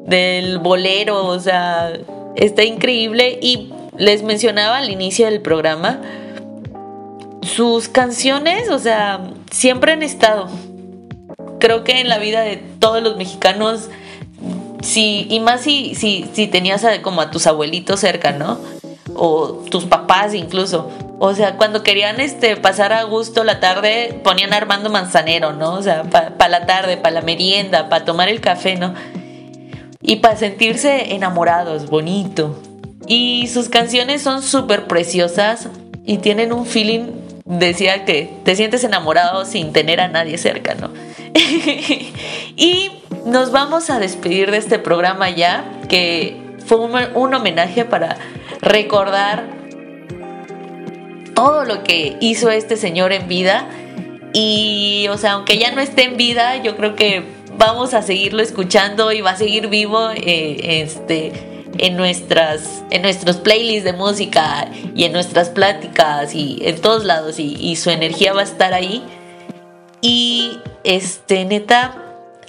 del 0.08 0.58
bolero, 0.58 1.26
o 1.28 1.40
sea, 1.40 1.94
está 2.36 2.64
increíble 2.64 3.40
y 3.42 3.72
les 3.98 4.24
mencionaba 4.24 4.80
al 4.80 4.90
inicio 4.90 5.28
del 5.28 5.42
programa 5.42 6.02
sus 7.44 7.88
canciones, 7.88 8.70
o 8.70 8.80
sea, 8.80 9.30
siempre 9.52 9.92
han 9.92 10.02
estado. 10.02 10.50
Creo 11.60 11.84
que 11.84 12.00
en 12.02 12.10
la 12.10 12.18
vida 12.18 12.42
de 12.42 12.58
todos 12.80 13.04
los 13.04 13.16
mexicanos, 13.16 13.90
sí, 14.82 15.28
y 15.30 15.40
más 15.40 15.62
si, 15.62 15.94
si, 15.96 16.26
si 16.34 16.48
tenías 16.48 16.86
como 17.02 17.22
a 17.22 17.32
tus 17.32 17.46
abuelitos 17.48 18.00
cerca, 18.00 18.32
¿no? 18.32 18.60
O 19.26 19.64
tus 19.70 19.86
papás 19.86 20.34
incluso 20.34 20.90
o 21.26 21.34
sea, 21.34 21.56
cuando 21.56 21.84
querían 21.84 22.20
este, 22.20 22.58
pasar 22.58 22.92
a 22.92 23.04
gusto 23.04 23.46
la 23.46 23.62
tarde, 23.62 24.20
ponían 24.26 24.52
Armando 24.52 24.90
Manzanero, 24.90 25.54
¿no? 25.54 25.76
O 25.76 25.82
sea, 25.82 26.04
para 26.04 26.50
la 26.50 26.66
tarde, 26.66 26.98
para 26.98 27.16
la 27.16 27.22
merienda, 27.22 27.88
para 27.88 28.04
tomar 28.04 28.28
el 28.28 28.42
café, 28.42 28.76
¿no? 28.76 28.94
Y 30.02 30.18
para 30.18 30.36
sentirse 30.36 31.14
enamorados, 31.14 31.90
bonito. 31.90 32.60
Y 33.08 33.48
sus 33.48 33.70
canciones 33.70 34.22
son 34.22 34.42
súper 34.42 34.86
preciosas 34.88 35.70
y 36.04 36.18
tienen 36.18 36.52
un 36.52 36.66
feeling, 36.66 37.12
decía 37.46 38.04
que 38.04 38.30
te 38.44 38.58
sientes 38.58 38.84
enamorado 38.84 39.46
sin 39.46 39.72
tener 39.72 40.02
a 40.02 40.10
nadie 40.10 40.38
cerca, 40.38 40.76
¿no? 40.76 40.92
y 42.58 42.92
nos 43.26 43.54
vamos 43.54 43.90
a 43.90 44.00
despedir 44.00 44.52
de 44.52 44.58
este 44.58 44.78
programa 44.78 45.30
ya, 45.30 45.64
que 45.88 46.58
fue 46.66 46.80
un, 46.80 46.92
un 47.16 47.34
homenaje 47.34 47.86
para 47.86 48.18
recordar 48.64 49.46
todo 51.36 51.66
lo 51.66 51.84
que 51.84 52.18
hizo 52.22 52.50
este 52.50 52.78
señor 52.78 53.12
en 53.12 53.28
vida. 53.28 53.68
Y, 54.34 55.08
o 55.12 55.18
sea, 55.18 55.34
aunque 55.34 55.58
ya 55.58 55.72
no 55.72 55.82
esté 55.82 56.04
en 56.06 56.18
vida, 56.18 56.58
yo 56.64 56.76
creo 56.76 56.96
que 56.96 57.24
vamos 57.58 57.94
a 57.94 58.02
seguirlo 58.02 58.42
escuchando 58.42 59.12
y 59.12 59.22
va 59.22 59.32
a 59.32 59.36
seguir 59.36 59.68
vivo 59.68 60.10
eh, 60.16 60.82
este, 60.82 61.70
en, 61.78 61.98
nuestras, 61.98 62.84
en 62.90 63.04
nuestros 63.04 63.38
playlists 63.38 63.84
de 63.84 63.94
música 63.94 64.68
y 64.96 65.04
en 65.04 65.12
nuestras 65.12 65.50
pláticas 65.50 66.34
y 66.34 66.60
en 66.64 66.82
todos 66.82 67.04
lados. 67.04 67.36
Y, 67.38 67.76
su 67.76 67.90
energía 67.90 68.34
va 68.34 68.42
a 68.42 68.46
estar 68.46 68.74
ahí. 68.74 69.04
Y, 70.02 70.58
este, 70.84 71.46
neta, 71.46 71.96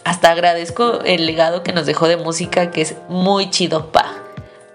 hasta 0.04 0.30
agradezco 0.30 1.00
el 1.04 1.26
legado 1.26 1.62
que 1.62 1.72
nos 1.72 1.86
dejó 1.86 2.08
de 2.08 2.16
música, 2.16 2.70
que 2.70 2.82
es 2.82 2.96
muy 3.08 3.50
chido, 3.50 3.92
pa. 3.92 4.24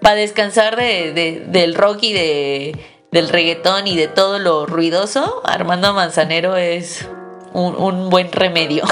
Para 0.00 0.16
descansar 0.16 0.76
de, 0.76 1.44
del 1.46 1.74
rock 1.74 2.02
y 2.02 2.12
de 2.12 2.90
del 3.10 3.28
reggaetón 3.28 3.86
y 3.86 3.96
de 3.96 4.08
todo 4.08 4.38
lo 4.38 4.66
ruidoso, 4.66 5.42
Armando 5.44 5.92
Manzanero 5.94 6.56
es 6.56 7.08
un, 7.52 8.08
buen 8.08 8.30
remedio. 8.30 8.84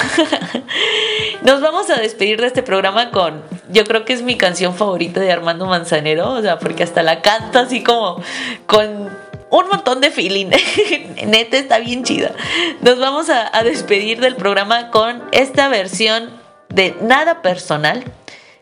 Nos 1.42 1.60
vamos 1.60 1.88
a 1.90 1.96
despedir 1.96 2.40
de 2.40 2.48
este 2.48 2.64
programa 2.64 3.12
con, 3.12 3.42
yo 3.70 3.84
creo 3.84 4.04
que 4.04 4.12
es 4.12 4.22
mi 4.22 4.36
canción 4.36 4.74
favorita 4.74 5.20
de 5.20 5.30
Armando 5.30 5.66
Manzanero, 5.66 6.32
o 6.32 6.42
sea, 6.42 6.58
porque 6.58 6.82
hasta 6.82 7.04
la 7.04 7.22
canta 7.22 7.60
así 7.60 7.84
como 7.84 8.20
con 8.66 9.08
un 9.50 9.68
montón 9.68 10.00
de 10.00 10.10
feeling. 10.10 10.50
Neta 11.26 11.56
está 11.56 11.78
bien 11.78 12.02
chida. 12.02 12.32
Nos 12.80 12.98
vamos 12.98 13.30
a, 13.30 13.56
a 13.56 13.62
despedir 13.62 14.20
del 14.20 14.34
programa 14.34 14.90
con 14.90 15.22
esta 15.30 15.68
versión 15.68 16.30
de 16.68 16.96
Nada 17.00 17.40
Personal. 17.40 18.04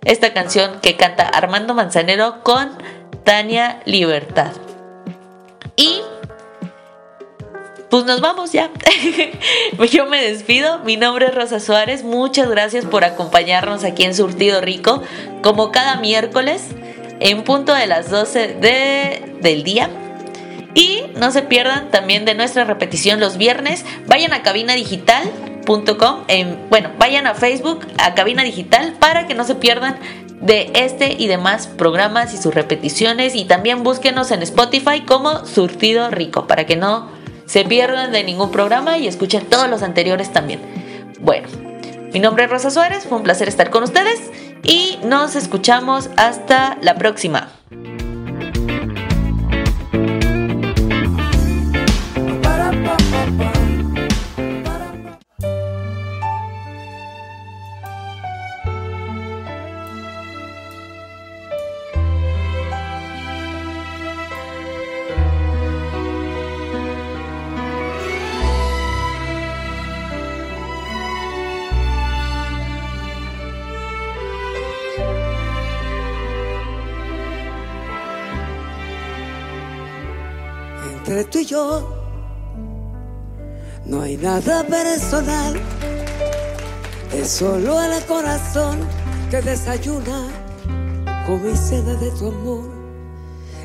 Esta 0.06 0.32
canción 0.32 0.78
que 0.80 0.94
canta 0.94 1.24
Armando 1.24 1.74
Manzanero 1.74 2.44
con 2.44 2.70
Tania 3.24 3.82
Libertad. 3.86 4.52
Y 5.74 6.00
pues 7.90 8.04
nos 8.04 8.20
vamos 8.20 8.52
ya. 8.52 8.70
Yo 9.90 10.06
me 10.06 10.22
despido. 10.22 10.78
Mi 10.84 10.96
nombre 10.96 11.26
es 11.26 11.34
Rosa 11.34 11.58
Suárez. 11.58 12.04
Muchas 12.04 12.48
gracias 12.48 12.84
por 12.84 13.02
acompañarnos 13.02 13.82
aquí 13.82 14.04
en 14.04 14.14
Surtido 14.14 14.60
Rico, 14.60 15.02
como 15.42 15.72
cada 15.72 15.96
miércoles, 15.96 16.68
en 17.18 17.42
punto 17.42 17.74
de 17.74 17.88
las 17.88 18.08
12 18.08 18.54
de, 18.60 19.34
del 19.40 19.64
día. 19.64 19.90
Y 20.76 21.04
no 21.16 21.32
se 21.32 21.40
pierdan 21.40 21.90
también 21.90 22.26
de 22.26 22.34
nuestra 22.34 22.64
repetición 22.64 23.18
los 23.18 23.38
viernes. 23.38 23.82
Vayan 24.06 24.34
a 24.34 24.42
cabinadigital.com. 24.42 26.24
Bueno, 26.68 26.90
vayan 26.98 27.26
a 27.26 27.34
Facebook, 27.34 27.86
a 27.96 28.14
Cabina 28.14 28.42
Digital, 28.42 28.92
para 29.00 29.26
que 29.26 29.34
no 29.34 29.44
se 29.44 29.54
pierdan 29.54 29.98
de 30.42 30.70
este 30.74 31.14
y 31.14 31.28
demás 31.28 31.66
programas 31.66 32.34
y 32.34 32.36
sus 32.36 32.54
repeticiones 32.54 33.34
y 33.34 33.46
también 33.46 33.82
búsquenos 33.84 34.30
en 34.30 34.42
Spotify 34.42 35.00
como 35.00 35.46
Surtido 35.46 36.10
Rico 36.10 36.46
para 36.46 36.66
que 36.66 36.76
no 36.76 37.08
se 37.46 37.64
pierdan 37.64 38.12
de 38.12 38.22
ningún 38.22 38.50
programa 38.50 38.98
y 38.98 39.06
escuchen 39.06 39.46
todos 39.46 39.70
los 39.70 39.82
anteriores 39.82 40.30
también. 40.30 40.60
Bueno, 41.20 41.48
mi 42.12 42.20
nombre 42.20 42.44
es 42.44 42.50
Rosa 42.50 42.70
Suárez, 42.70 43.06
fue 43.06 43.16
un 43.16 43.24
placer 43.24 43.48
estar 43.48 43.70
con 43.70 43.82
ustedes 43.82 44.20
y 44.62 44.98
nos 45.04 45.36
escuchamos 45.36 46.10
hasta 46.18 46.76
la 46.82 46.96
próxima. 46.96 47.55
Entre 81.16 81.30
tú 81.30 81.38
y 81.38 81.46
yo 81.46 81.88
no 83.86 84.02
hay 84.02 84.16
nada 84.16 84.64
personal. 84.64 85.54
Es 87.14 87.28
solo 87.28 87.82
el 87.82 88.04
corazón 88.04 88.78
que 89.30 89.40
desayuna 89.40 90.28
con 91.26 91.42
mi 91.42 91.56
seda 91.56 91.94
de 91.94 92.10
tu 92.10 92.28
amor 92.28 92.64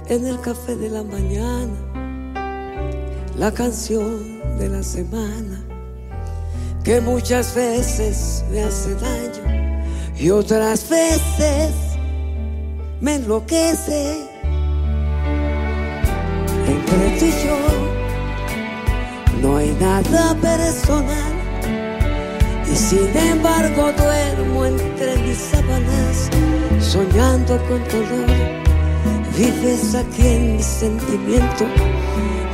en 0.08 0.28
el 0.28 0.39
café 0.39 0.76
de 0.76 0.89
la 0.89 1.04
mañana, 1.04 1.76
la 3.38 3.52
canción 3.52 4.39
de 4.58 4.70
la 4.70 4.84
semana 4.84 5.62
que 6.84 7.02
muchas 7.02 7.54
veces 7.54 8.45
me 8.49 8.64
hace 8.64 8.95
daño 8.95 10.14
y 10.18 10.30
otras 10.30 10.89
veces 10.89 11.74
me 13.02 13.16
enloquece. 13.16 14.31
Entre 16.72 17.03
tú 17.19 17.26
y 17.26 17.32
yo. 17.45 17.59
No 19.41 19.57
hay 19.57 19.72
nada 19.80 20.36
personal. 20.36 21.34
Y 22.72 22.76
sin 22.76 23.11
embargo 23.17 23.91
duermo 23.97 24.65
entre 24.65 25.17
mis 25.17 25.38
sábanas 25.38 26.30
soñando 26.80 27.57
con 27.67 27.80
dolor. 27.89 28.30
Vives 29.38 29.95
aquí 29.95 30.28
en 30.28 30.55
mi 30.57 30.63
sentimiento, 30.63 31.65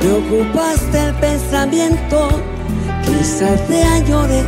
me 0.00 0.12
ocupaste 0.12 0.98
el 0.98 1.14
pensamiento, 1.16 2.28
quizás 3.04 3.66
te 3.66 3.82
añore, 3.82 4.42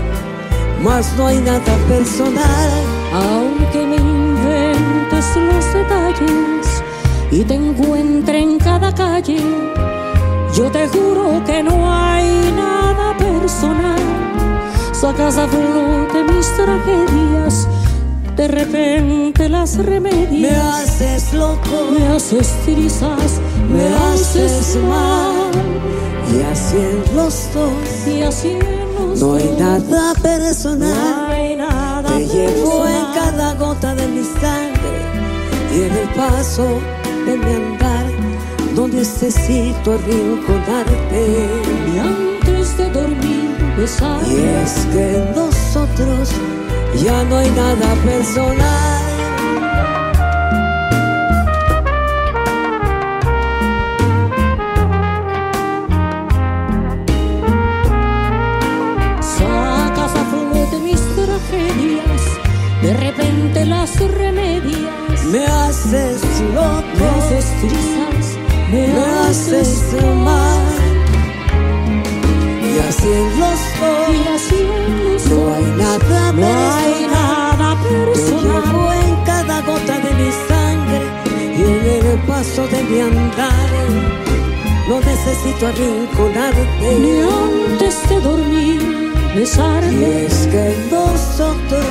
mas 0.82 1.12
no 1.16 1.26
hay 1.26 1.38
nada 1.38 1.76
personal. 1.88 2.70
Aunque 3.12 3.78
me 3.86 3.96
inventes 3.96 5.36
los 5.36 5.74
detalles 5.74 6.59
y 7.30 7.44
te 7.44 7.54
encuentre 7.54 8.40
en 8.40 8.58
cada 8.58 8.92
calle, 8.94 9.38
yo 10.54 10.70
te 10.70 10.88
juro 10.88 11.42
que 11.46 11.62
no 11.62 11.92
hay 11.92 12.52
nada 12.56 13.16
personal. 13.16 13.98
Sacas 14.92 15.38
a 15.38 15.46
flote 15.48 16.24
mis 16.32 16.46
tragedias, 16.56 17.68
de 18.36 18.48
repente 18.48 19.48
las 19.48 19.76
Me 19.78 19.82
remedias. 19.84 20.62
haces 20.74 21.32
loco, 21.32 21.88
Me 21.96 22.06
haces 22.08 22.48
trizas, 22.64 23.40
me 23.72 23.86
haces 24.12 24.76
mal, 24.88 25.52
y 26.36 26.42
así 26.52 26.76
en 26.76 27.16
los 27.16 27.48
dos 27.54 27.72
y 28.06 28.22
así 28.22 28.48
en 28.50 29.08
los 29.08 29.20
no 29.20 29.34
hay 29.36 29.50
nada 29.58 30.12
no 30.14 30.22
personal. 30.22 31.30
hay 31.30 31.56
nada 31.56 32.02
Te 32.10 32.26
llevo 32.26 32.86
en 32.86 32.92
personal. 32.92 33.14
cada 33.14 33.54
gota 33.54 33.94
de 33.94 34.06
mi 34.08 34.22
sangre 34.24 35.00
y 35.74 35.82
en 35.82 35.92
el 35.96 36.08
paso 36.10 36.66
de 37.30 37.36
mi 37.36 37.54
andar. 37.54 38.06
No 38.74 38.88
necesito 38.88 39.92
arrinconarte. 39.92 41.22
Y 41.92 41.98
antes 41.98 42.76
de 42.76 42.90
dormir 42.90 43.50
besar 43.76 44.20
Y 44.26 44.36
es 44.62 44.86
que 44.92 45.16
en 45.16 45.34
nosotros 45.34 46.30
ya 47.04 47.22
no 47.24 47.36
hay 47.36 47.50
nada 47.50 47.94
personal. 48.04 49.00
Sacas 59.20 60.12
a 60.20 60.24
flote 60.30 60.78
mis 60.82 61.02
tragedias, 61.16 62.22
de 62.82 62.92
repente 62.94 63.66
las 63.66 63.98
remedias. 64.00 65.09
Me 65.24 65.44
haces 65.46 66.22
Me 66.40 66.54
loco, 66.54 67.04
haces 67.18 67.46
trizas, 67.60 68.36
me, 68.70 68.88
me 68.88 69.04
haces 69.28 69.94
mal. 70.24 70.60
Y 72.62 72.78
así 72.88 73.08
en 73.08 73.40
los 73.40 73.60
y 74.08 74.18
dos 74.18 74.26
así 74.34 74.56
en 74.56 75.04
los 75.14 75.26
no 75.26 75.54
hay 75.54 75.64
nada 75.76 76.32
no 76.32 76.46
hay 76.46 76.92
personal. 76.94 77.10
nada 77.10 77.76
Te 77.82 77.88
personal. 77.88 78.62
llevo 78.64 78.92
en 78.92 79.16
cada 79.24 79.60
gota 79.62 79.98
de 80.00 80.10
mi 80.14 80.30
sangre 80.48 81.02
y 81.56 81.62
en 81.62 82.06
el 82.06 82.18
paso 82.26 82.66
de 82.68 82.82
mi 82.84 83.00
andar. 83.00 83.70
No 84.88 85.00
necesito 85.00 85.66
Ni 85.66 85.66
arrinconarte. 85.66 86.62
antes 87.70 88.08
de 88.08 88.20
dormir 88.20 88.80
Y 89.34 89.38
besarme. 89.38 90.26
es 90.26 90.46
que 90.48 90.74
en 90.74 90.90
nosotros 90.90 91.86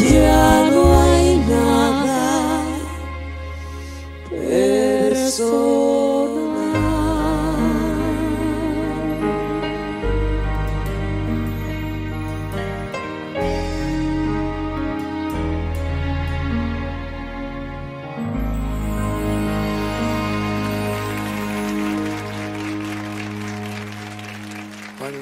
ya 0.00 0.70
no 0.72 1.00
hay 1.02 1.19
Cuando 5.40 5.56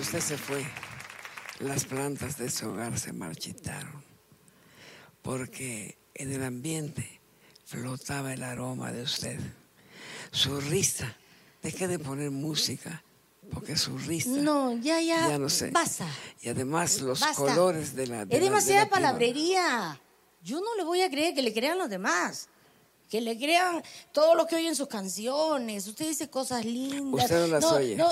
usted 0.01 0.21
se 0.21 0.37
fue, 0.37 0.67
las 1.61 1.85
plantas 1.85 2.37
de 2.39 2.51
su 2.51 2.69
hogar 2.69 2.99
se 2.99 3.13
marchitaron, 3.13 4.03
porque 5.23 5.97
en 6.15 6.33
el 6.33 6.43
ambiente 6.43 7.21
flotaba 7.65 8.35
el 8.35 8.43
aroma 8.43 8.91
de 8.91 9.03
usted. 9.03 9.39
Su 10.31 10.61
risa, 10.61 11.17
deje 11.63 11.89
de 11.89 11.99
poner 11.99 12.31
música, 12.31 13.03
porque 13.53 13.77
su 13.77 13.97
risa. 13.99 14.31
No, 14.31 14.75
ya, 14.77 15.01
ya. 15.01 15.29
Ya 15.29 15.39
no 15.39 15.49
sé. 15.49 15.71
Basta. 15.71 16.07
Y 16.43 16.49
además 16.49 17.01
los 17.01 17.21
Basta. 17.21 17.35
colores 17.37 17.95
de 17.95 18.07
la. 18.07 18.25
de 18.25 18.37
Es 18.37 18.43
demasiada 18.43 18.85
de 18.85 18.91
palabrería. 18.91 20.01
Yo 20.43 20.61
no 20.61 20.77
le 20.77 20.85
voy 20.85 21.03
a 21.03 21.11
creer 21.11 21.35
que 21.35 21.43
le 21.43 21.53
crean 21.53 21.79
los 21.79 21.89
demás. 21.91 22.49
Que 23.09 23.21
le 23.21 23.39
crean 23.39 23.83
todo 24.13 24.35
lo 24.35 24.47
que 24.47 24.57
oyen 24.57 24.77
sus 24.77 24.87
canciones. 24.87 25.87
Usted 25.87 26.09
dice 26.09 26.29
cosas 26.29 26.65
lindas. 26.65 27.25
Usted 27.25 27.41
no 27.41 27.47
las 27.47 27.65
oye. 27.65 27.97
No, 27.97 28.09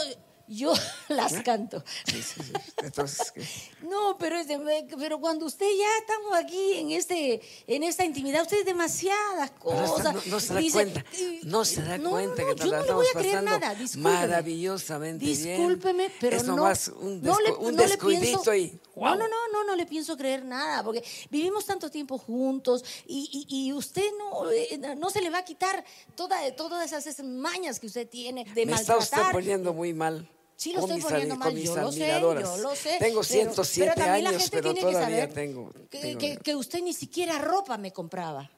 yo 0.49 0.73
las 1.09 1.33
canto. 1.43 1.83
Sí, 2.07 2.23
sí, 2.23 2.41
sí. 2.43 2.53
Entonces, 2.83 3.33
¿qué? 3.33 3.43
No, 3.87 4.17
pero, 4.19 4.37
es 4.39 4.49
de- 4.49 4.87
pero 4.99 5.21
cuando 5.21 5.47
usted 5.47 5.67
ya 5.79 5.87
estamos 6.01 6.35
aquí 6.37 6.73
en 6.75 6.91
este 6.91 7.41
en 7.67 7.83
esta 7.85 8.05
intimidad, 8.05 8.43
usted 8.43 8.59
es 8.61 8.65
demasiadas 8.67 9.51
cosas. 9.53 10.15
no, 10.15 10.21
no 10.27 10.41
se 10.41 10.55
da 10.55 10.61
Dice- 10.61 10.73
cuenta, 10.73 11.05
no 11.45 11.65
se 11.65 11.83
da 11.83 11.99
no, 11.99 12.11
cuenta 12.11 12.43
no, 12.43 12.55
que 12.55 12.65
yo 12.65 12.77
no 12.77 12.83
le 12.85 12.93
voy 12.95 13.07
a 13.15 13.19
creer 13.19 13.43
nada. 13.43 13.75
Discúlpeme. 13.75 14.15
maravillosamente 14.15 15.25
bien. 15.25 15.37
Discúlpeme, 15.39 16.11
pero 16.21 16.37
es 16.37 16.45
no. 16.45 16.57
nomás 16.57 16.89
un, 16.89 17.23
no 17.23 17.39
le- 17.41 17.51
descu- 17.51 17.59
un 17.59 17.77
no 17.77 17.83
le 17.83 17.89
descuidito 17.89 18.43
pienso- 18.43 18.55
y 18.55 18.81
No, 18.97 19.15
no, 19.15 19.29
no, 19.29 19.49
no, 19.53 19.65
no 19.65 19.77
le 19.77 19.87
pienso 19.87 20.17
creer 20.17 20.45
nada, 20.45 20.83
porque 20.83 21.05
vivimos 21.31 21.65
tanto 21.67 21.91
tiempo 21.91 22.19
juntos 22.19 22.85
y, 23.07 23.47
y- 23.49 23.67
y 23.69 23.73
usted 23.73 24.11
no, 24.19 24.51
eh, 24.51 24.81
no 24.99 25.11
se 25.11 25.21
le 25.21 25.31
va 25.31 25.39
a 25.39 25.45
quitar 25.45 25.85
toda, 26.17 26.37
todas 26.57 26.93
esas, 26.93 27.23
mañas 27.25 27.79
que 27.79 27.87
usted 27.87 28.09
tiene 28.09 28.45
de 28.55 28.67
Me 28.67 28.73
está 28.73 28.97
usted 28.97 29.17
maltratar. 29.17 29.33
poniendo 29.33 29.73
muy 29.75 29.93
mal. 29.93 30.29
Sí, 30.57 30.73
lo 30.73 30.81
estoy 30.81 31.01
poniendo 31.03 31.37
mal, 31.37 31.49
con 31.49 31.55
mis 31.55 31.65
yo 31.65 31.77
lo 31.77 31.93
sé, 31.93 32.05
admiradoras. 32.05 32.45
yo 32.45 32.57
lo 32.63 32.75
sé. 32.75 32.97
Tengo 32.99 33.21
pero- 33.21 33.25
107 33.25 33.93
pero 33.95 34.07
la 34.07 34.15
años, 34.15 34.31
gente 34.33 34.51
pero 34.51 34.63
tiene 34.75 34.81
que 34.89 34.95
todavía 34.95 35.17
saber 35.21 35.33
tengo. 35.35 35.73
que, 35.91 35.99
tengo- 36.01 36.19
que- 36.19 36.37
que 36.39 36.57
usted 36.57 36.81
ni 36.83 36.95
siquiera 36.95 37.39
ropa 37.39 37.77
me 37.77 37.93
compraba. 37.93 38.51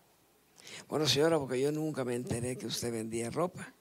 Bueno, 0.89 1.07
señora, 1.09 1.39
porque 1.39 1.61
yo 1.61 1.73
nunca 1.73 2.05
me 2.05 2.15
enteré 2.15 2.57
que 2.57 2.67
usted 2.67 2.93
vendía 2.93 3.31
ropa. 3.31 3.73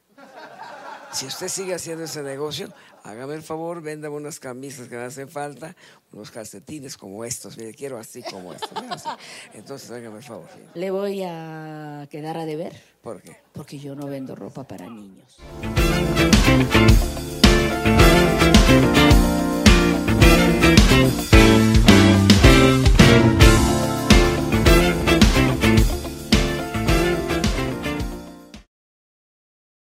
Si 1.14 1.26
usted 1.26 1.48
sigue 1.48 1.74
haciendo 1.74 2.04
ese 2.04 2.22
negocio, 2.22 2.74
hágame 3.04 3.36
el 3.36 3.42
favor, 3.44 3.82
véndame 3.82 4.16
unas 4.16 4.40
camisas 4.40 4.88
que 4.90 4.96
me 4.98 5.04
hacen 5.04 5.30
falta, 5.30 5.76
unos 6.12 6.32
calcetines 6.32 6.98
como 6.98 7.24
estos. 7.24 7.56
Mire, 7.58 7.74
quiero 7.74 7.98
así 7.98 8.24
como 8.24 8.52
estos. 8.54 8.72
así. 8.90 9.08
Entonces, 9.54 9.90
hágame 9.92 10.18
el 10.18 10.24
favor. 10.24 10.50
Le 10.74 10.92
voy 10.92 11.24
a 11.24 12.08
quedar 12.12 12.38
a 12.38 12.46
deber 12.46 12.82
¿Por 13.02 13.22
qué? 13.22 13.38
porque 13.54 13.80
yo 13.80 13.96
no 13.96 14.08
vendo 14.08 14.36
ropa 14.36 14.64
para 14.68 14.90
niños. 14.90 15.38